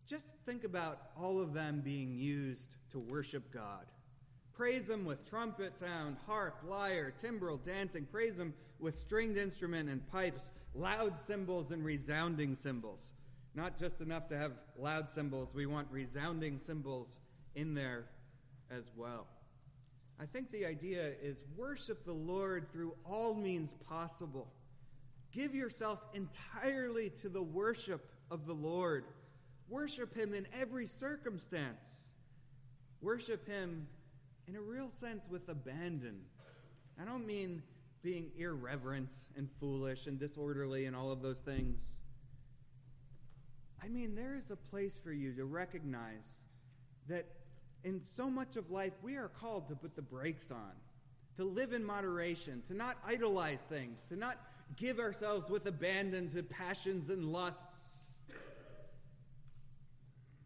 Just 0.07 0.35
think 0.45 0.63
about 0.63 0.99
all 1.19 1.41
of 1.41 1.53
them 1.53 1.81
being 1.83 2.13
used 2.13 2.75
to 2.91 2.99
worship 2.99 3.51
God. 3.53 3.85
Praise 4.53 4.89
Him 4.89 5.05
with 5.05 5.27
trumpet 5.29 5.77
sound, 5.77 6.17
harp, 6.27 6.57
lyre, 6.67 7.13
timbrel, 7.21 7.57
dancing. 7.57 8.05
Praise 8.11 8.37
Him 8.37 8.53
with 8.79 8.99
stringed 8.99 9.37
instrument 9.37 9.89
and 9.89 10.05
pipes, 10.11 10.41
loud 10.75 11.19
cymbals 11.21 11.71
and 11.71 11.83
resounding 11.83 12.55
cymbals. 12.55 13.13
Not 13.55 13.77
just 13.77 14.01
enough 14.01 14.27
to 14.29 14.37
have 14.37 14.53
loud 14.77 15.09
cymbals, 15.09 15.49
we 15.53 15.65
want 15.65 15.87
resounding 15.91 16.59
cymbals 16.65 17.07
in 17.55 17.73
there 17.73 18.05
as 18.69 18.85
well. 18.95 19.27
I 20.19 20.25
think 20.25 20.51
the 20.51 20.65
idea 20.65 21.13
is 21.21 21.37
worship 21.57 22.05
the 22.05 22.13
Lord 22.13 22.71
through 22.71 22.93
all 23.05 23.33
means 23.33 23.73
possible. 23.89 24.47
Give 25.31 25.55
yourself 25.55 25.99
entirely 26.13 27.09
to 27.21 27.29
the 27.29 27.41
worship 27.41 28.11
of 28.29 28.45
the 28.45 28.53
Lord. 28.53 29.05
Worship 29.71 30.13
Him 30.13 30.33
in 30.33 30.45
every 30.59 30.85
circumstance. 30.85 31.79
Worship 33.01 33.47
Him 33.47 33.87
in 34.45 34.57
a 34.57 34.61
real 34.61 34.89
sense 34.91 35.23
with 35.29 35.47
abandon. 35.47 36.19
I 37.01 37.05
don't 37.05 37.25
mean 37.25 37.63
being 38.03 38.31
irreverent 38.37 39.09
and 39.37 39.47
foolish 39.61 40.07
and 40.07 40.19
disorderly 40.19 40.85
and 40.85 40.95
all 40.95 41.09
of 41.09 41.21
those 41.21 41.37
things. 41.37 41.79
I 43.81 43.87
mean, 43.87 44.13
there 44.13 44.35
is 44.35 44.51
a 44.51 44.57
place 44.57 44.97
for 45.01 45.13
you 45.13 45.33
to 45.35 45.45
recognize 45.45 46.41
that 47.07 47.25
in 47.85 48.01
so 48.03 48.29
much 48.29 48.57
of 48.57 48.69
life, 48.71 48.93
we 49.01 49.15
are 49.15 49.29
called 49.29 49.69
to 49.69 49.75
put 49.75 49.95
the 49.95 50.01
brakes 50.01 50.51
on, 50.51 50.73
to 51.37 51.45
live 51.45 51.71
in 51.71 51.83
moderation, 51.83 52.61
to 52.67 52.75
not 52.75 52.97
idolize 53.07 53.61
things, 53.69 54.05
to 54.09 54.17
not 54.17 54.37
give 54.75 54.99
ourselves 54.99 55.49
with 55.49 55.65
abandon 55.65 56.29
to 56.31 56.43
passions 56.43 57.09
and 57.09 57.31
lusts. 57.31 57.80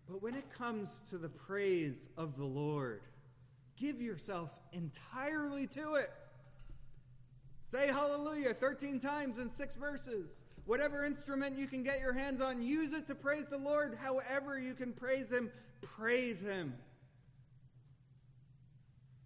But 0.10 0.22
when 0.22 0.36
it 0.36 0.46
comes 0.56 1.02
to 1.10 1.18
the 1.18 1.30
praise 1.30 2.08
of 2.18 2.38
the 2.38 2.46
Lord, 2.46 3.02
give 3.80 4.02
yourself 4.02 4.52
entirely 4.72 5.68
to 5.68 5.96
it. 5.96 6.12
Say 7.72 7.88
hallelujah 7.88 8.54
13 8.54 9.00
times 9.00 9.40
in 9.40 9.52
six 9.52 9.76
verses. 9.76 10.44
Whatever 10.66 11.06
instrument 11.06 11.58
you 11.58 11.68
can 11.68 11.84
get 11.84 12.00
your 12.00 12.14
hands 12.14 12.42
on, 12.42 12.62
use 12.62 12.94
it 12.94 13.08
to 13.08 13.16
praise 13.16 13.46
the 13.48 13.58
Lord. 13.58 13.98
However, 14.00 14.60
you 14.60 14.74
can 14.74 14.94
praise 14.94 15.32
Him, 15.32 15.52
praise 15.82 16.42
Him 16.42 16.74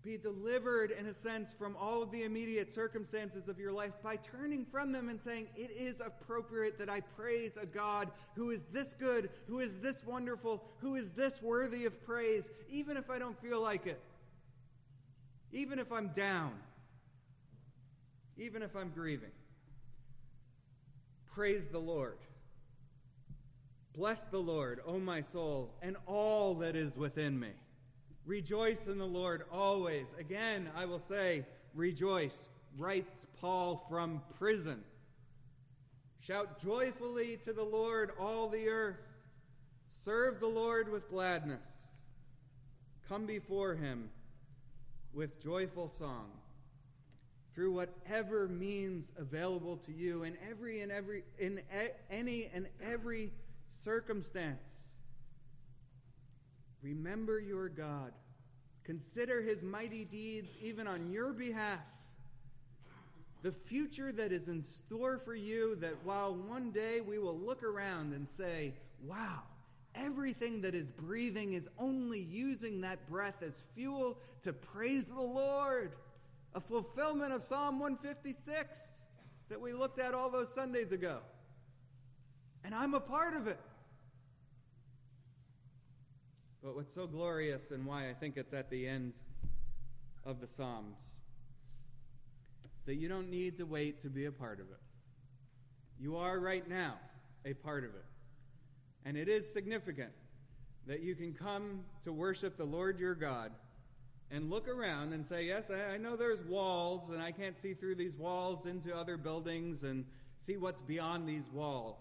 be 0.09 0.17
delivered, 0.17 0.89
in 0.89 1.05
a 1.05 1.13
sense, 1.13 1.53
from 1.55 1.75
all 1.79 2.01
of 2.01 2.09
the 2.09 2.23
immediate 2.23 2.73
circumstances 2.73 3.47
of 3.47 3.59
your 3.59 3.71
life 3.71 3.93
by 4.01 4.15
turning 4.15 4.65
from 4.65 4.91
them 4.91 5.07
and 5.07 5.21
saying, 5.21 5.45
It 5.55 5.69
is 5.69 6.01
appropriate 6.03 6.79
that 6.79 6.89
I 6.89 7.01
praise 7.01 7.57
a 7.61 7.67
God 7.67 8.09
who 8.35 8.49
is 8.49 8.63
this 8.71 8.95
good, 8.99 9.29
who 9.47 9.59
is 9.59 9.79
this 9.81 10.03
wonderful, 10.03 10.63
who 10.79 10.95
is 10.95 11.11
this 11.11 11.39
worthy 11.43 11.85
of 11.85 12.03
praise, 12.07 12.49
even 12.71 12.97
if 12.97 13.11
I 13.11 13.19
don't 13.19 13.39
feel 13.39 13.61
like 13.61 13.85
it, 13.85 14.01
even 15.51 15.77
if 15.77 15.91
I'm 15.91 16.07
down, 16.07 16.53
even 18.35 18.63
if 18.63 18.75
I'm 18.75 18.89
grieving. 18.89 19.29
Praise 21.35 21.67
the 21.71 21.79
Lord. 21.79 22.17
Bless 23.95 24.21
the 24.31 24.39
Lord, 24.39 24.79
O 24.87 24.97
my 24.97 25.21
soul, 25.21 25.75
and 25.83 25.97
all 26.07 26.55
that 26.55 26.75
is 26.75 26.95
within 26.95 27.39
me. 27.39 27.51
Rejoice 28.25 28.87
in 28.87 28.97
the 28.97 29.05
Lord 29.05 29.43
always. 29.51 30.07
Again, 30.19 30.69
I 30.75 30.85
will 30.85 30.99
say, 30.99 31.45
rejoice, 31.73 32.47
writes 32.77 33.25
Paul 33.39 33.85
from 33.89 34.21
prison. 34.37 34.83
Shout 36.19 36.61
joyfully 36.61 37.39
to 37.45 37.53
the 37.53 37.63
Lord, 37.63 38.11
all 38.19 38.49
the 38.49 38.67
earth. 38.69 38.99
Serve 40.05 40.39
the 40.39 40.47
Lord 40.47 40.91
with 40.91 41.09
gladness. 41.09 41.65
Come 43.07 43.25
before 43.25 43.73
him 43.73 44.09
with 45.13 45.41
joyful 45.41 45.91
song. 45.97 46.29
Through 47.55 47.73
whatever 47.73 48.47
means 48.47 49.11
available 49.17 49.77
to 49.77 49.91
you 49.91 50.23
in 50.23 50.37
every 50.49 50.81
and 50.81 50.91
every 50.91 51.23
in 51.39 51.61
any 52.11 52.49
and 52.53 52.67
every 52.81 53.31
circumstance 53.71 54.88
Remember 56.81 57.39
your 57.39 57.69
God. 57.69 58.11
Consider 58.83 59.41
his 59.41 59.61
mighty 59.61 60.05
deeds 60.05 60.57
even 60.61 60.87
on 60.87 61.11
your 61.11 61.33
behalf. 61.33 61.81
The 63.41 63.51
future 63.51 64.11
that 64.11 64.31
is 64.31 64.47
in 64.47 64.63
store 64.63 65.17
for 65.17 65.35
you, 65.35 65.75
that 65.77 65.95
while 66.03 66.33
one 66.33 66.71
day 66.71 66.99
we 66.99 67.19
will 67.19 67.37
look 67.37 67.63
around 67.63 68.13
and 68.13 68.27
say, 68.27 68.73
wow, 69.05 69.43
everything 69.95 70.61
that 70.61 70.75
is 70.75 70.89
breathing 70.89 71.53
is 71.53 71.69
only 71.77 72.19
using 72.19 72.81
that 72.81 73.07
breath 73.09 73.41
as 73.41 73.63
fuel 73.75 74.17
to 74.43 74.53
praise 74.53 75.05
the 75.05 75.21
Lord. 75.21 75.93
A 76.55 76.59
fulfillment 76.59 77.31
of 77.31 77.43
Psalm 77.43 77.79
156 77.79 78.77
that 79.49 79.61
we 79.61 79.73
looked 79.73 79.99
at 79.99 80.13
all 80.13 80.29
those 80.29 80.53
Sundays 80.53 80.91
ago. 80.91 81.19
And 82.63 82.73
I'm 82.73 82.93
a 82.93 82.99
part 82.99 83.35
of 83.35 83.47
it. 83.47 83.59
But 86.63 86.75
what's 86.75 86.93
so 86.93 87.07
glorious 87.07 87.71
and 87.71 87.85
why 87.85 88.09
I 88.09 88.13
think 88.13 88.35
it's 88.37 88.53
at 88.53 88.69
the 88.69 88.87
end 88.87 89.13
of 90.25 90.41
the 90.41 90.47
Psalms 90.47 90.97
is 92.65 92.71
that 92.85 92.95
you 92.95 93.07
don't 93.07 93.29
need 93.29 93.57
to 93.57 93.63
wait 93.63 94.01
to 94.01 94.09
be 94.09 94.25
a 94.25 94.31
part 94.31 94.59
of 94.59 94.65
it. 94.65 94.79
You 95.99 96.17
are 96.17 96.39
right 96.39 96.67
now 96.67 96.95
a 97.45 97.53
part 97.53 97.83
of 97.83 97.91
it. 97.91 98.05
And 99.05 99.17
it 99.17 99.29
is 99.29 99.51
significant 99.51 100.11
that 100.87 101.01
you 101.01 101.15
can 101.15 101.33
come 101.33 101.81
to 102.03 102.11
worship 102.11 102.57
the 102.57 102.65
Lord 102.65 102.99
your 102.99 103.15
God 103.15 103.51
and 104.31 104.49
look 104.49 104.67
around 104.67 105.13
and 105.13 105.25
say, 105.25 105.45
Yes, 105.45 105.65
I 105.69 105.97
know 105.97 106.15
there's 106.15 106.43
walls, 106.45 107.09
and 107.09 107.21
I 107.21 107.31
can't 107.31 107.57
see 107.59 107.73
through 107.73 107.95
these 107.95 108.15
walls 108.17 108.65
into 108.65 108.95
other 108.95 109.17
buildings 109.17 109.83
and 109.83 110.05
see 110.39 110.57
what's 110.57 110.81
beyond 110.81 111.27
these 111.27 111.49
walls. 111.53 111.97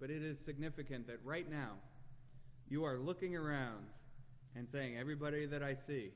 But 0.00 0.10
it 0.10 0.22
is 0.22 0.38
significant 0.38 1.06
that 1.06 1.18
right 1.24 1.48
now, 1.50 1.72
you 2.72 2.86
are 2.86 2.96
looking 2.96 3.36
around 3.36 3.84
and 4.56 4.66
saying, 4.66 4.96
Everybody 4.96 5.44
that 5.44 5.62
I 5.62 5.74
see 5.74 6.10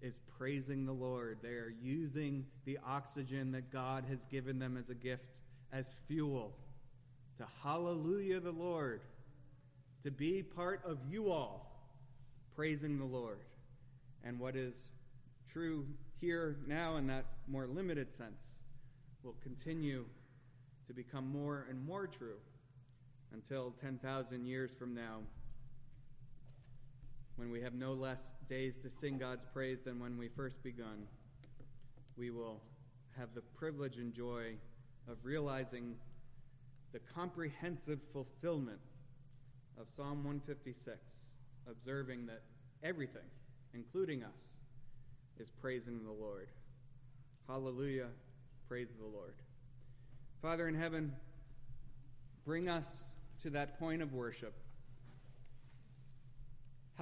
is 0.00 0.20
praising 0.38 0.86
the 0.86 0.92
Lord. 0.92 1.38
They 1.42 1.48
are 1.54 1.74
using 1.82 2.46
the 2.64 2.78
oxygen 2.86 3.50
that 3.50 3.72
God 3.72 4.04
has 4.08 4.24
given 4.26 4.60
them 4.60 4.76
as 4.76 4.90
a 4.90 4.94
gift, 4.94 5.24
as 5.72 5.88
fuel, 6.06 6.54
to 7.38 7.46
hallelujah 7.64 8.38
the 8.38 8.52
Lord, 8.52 9.00
to 10.04 10.12
be 10.12 10.40
part 10.40 10.82
of 10.84 10.98
you 11.10 11.32
all 11.32 11.90
praising 12.54 12.96
the 12.96 13.04
Lord. 13.04 13.40
And 14.22 14.38
what 14.38 14.54
is 14.54 14.84
true 15.52 15.84
here 16.20 16.58
now 16.68 16.96
in 16.96 17.08
that 17.08 17.26
more 17.48 17.66
limited 17.66 18.16
sense 18.16 18.52
will 19.24 19.34
continue 19.42 20.04
to 20.86 20.92
become 20.92 21.26
more 21.26 21.66
and 21.68 21.84
more 21.84 22.06
true 22.06 22.38
until 23.32 23.74
10,000 23.80 24.46
years 24.46 24.70
from 24.78 24.94
now 24.94 25.22
when 27.42 27.50
we 27.50 27.60
have 27.60 27.74
no 27.74 27.92
less 27.92 28.30
days 28.48 28.74
to 28.84 28.88
sing 28.88 29.18
God's 29.18 29.44
praise 29.52 29.78
than 29.84 29.98
when 29.98 30.16
we 30.16 30.28
first 30.28 30.62
begun, 30.62 31.08
we 32.16 32.30
will 32.30 32.60
have 33.18 33.30
the 33.34 33.40
privilege 33.40 33.96
and 33.96 34.14
joy 34.14 34.52
of 35.08 35.16
realizing 35.24 35.96
the 36.92 37.00
comprehensive 37.00 37.98
fulfillment 38.12 38.78
of 39.76 39.88
Psalm 39.96 40.22
156, 40.22 40.96
observing 41.68 42.26
that 42.26 42.42
everything, 42.84 43.26
including 43.74 44.22
us, 44.22 44.38
is 45.40 45.50
praising 45.60 46.04
the 46.04 46.12
Lord. 46.12 46.46
Hallelujah. 47.48 48.10
Praise 48.68 48.90
the 49.00 49.08
Lord. 49.08 49.34
Father 50.40 50.68
in 50.68 50.76
heaven, 50.76 51.12
bring 52.44 52.68
us 52.68 53.02
to 53.42 53.50
that 53.50 53.80
point 53.80 54.00
of 54.00 54.12
worship 54.12 54.54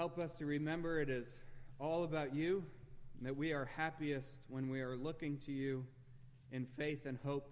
Help 0.01 0.19
us 0.19 0.35
to 0.37 0.47
remember 0.47 0.99
it 0.99 1.11
is 1.11 1.35
all 1.79 2.05
about 2.05 2.35
you, 2.35 2.65
and 3.19 3.27
that 3.27 3.37
we 3.37 3.53
are 3.53 3.67
happiest 3.77 4.41
when 4.49 4.71
we 4.71 4.81
are 4.81 4.97
looking 4.97 5.37
to 5.45 5.53
you 5.53 5.85
in 6.53 6.65
faith 6.65 7.05
and 7.05 7.19
hope, 7.23 7.51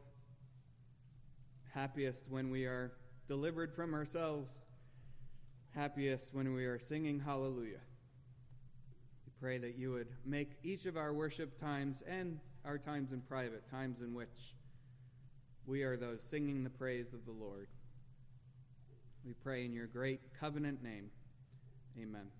happiest 1.74 2.22
when 2.30 2.48
we 2.48 2.64
are 2.64 2.92
delivered 3.28 3.74
from 3.74 3.92
ourselves, 3.92 4.48
happiest 5.74 6.32
when 6.32 6.54
we 6.54 6.64
are 6.64 6.78
singing 6.78 7.20
hallelujah. 7.20 7.82
We 9.26 9.32
pray 9.38 9.58
that 9.58 9.76
you 9.76 9.92
would 9.92 10.08
make 10.24 10.52
each 10.62 10.86
of 10.86 10.96
our 10.96 11.12
worship 11.12 11.60
times 11.60 12.02
and 12.08 12.40
our 12.64 12.78
times 12.78 13.12
in 13.12 13.20
private, 13.20 13.70
times 13.70 14.00
in 14.00 14.14
which 14.14 14.54
we 15.66 15.82
are 15.82 15.98
those 15.98 16.22
singing 16.22 16.64
the 16.64 16.70
praise 16.70 17.12
of 17.12 17.26
the 17.26 17.30
Lord. 17.30 17.68
We 19.22 19.34
pray 19.34 19.66
in 19.66 19.74
your 19.74 19.86
great 19.86 20.22
covenant 20.40 20.82
name. 20.82 21.10
Amen. 22.00 22.30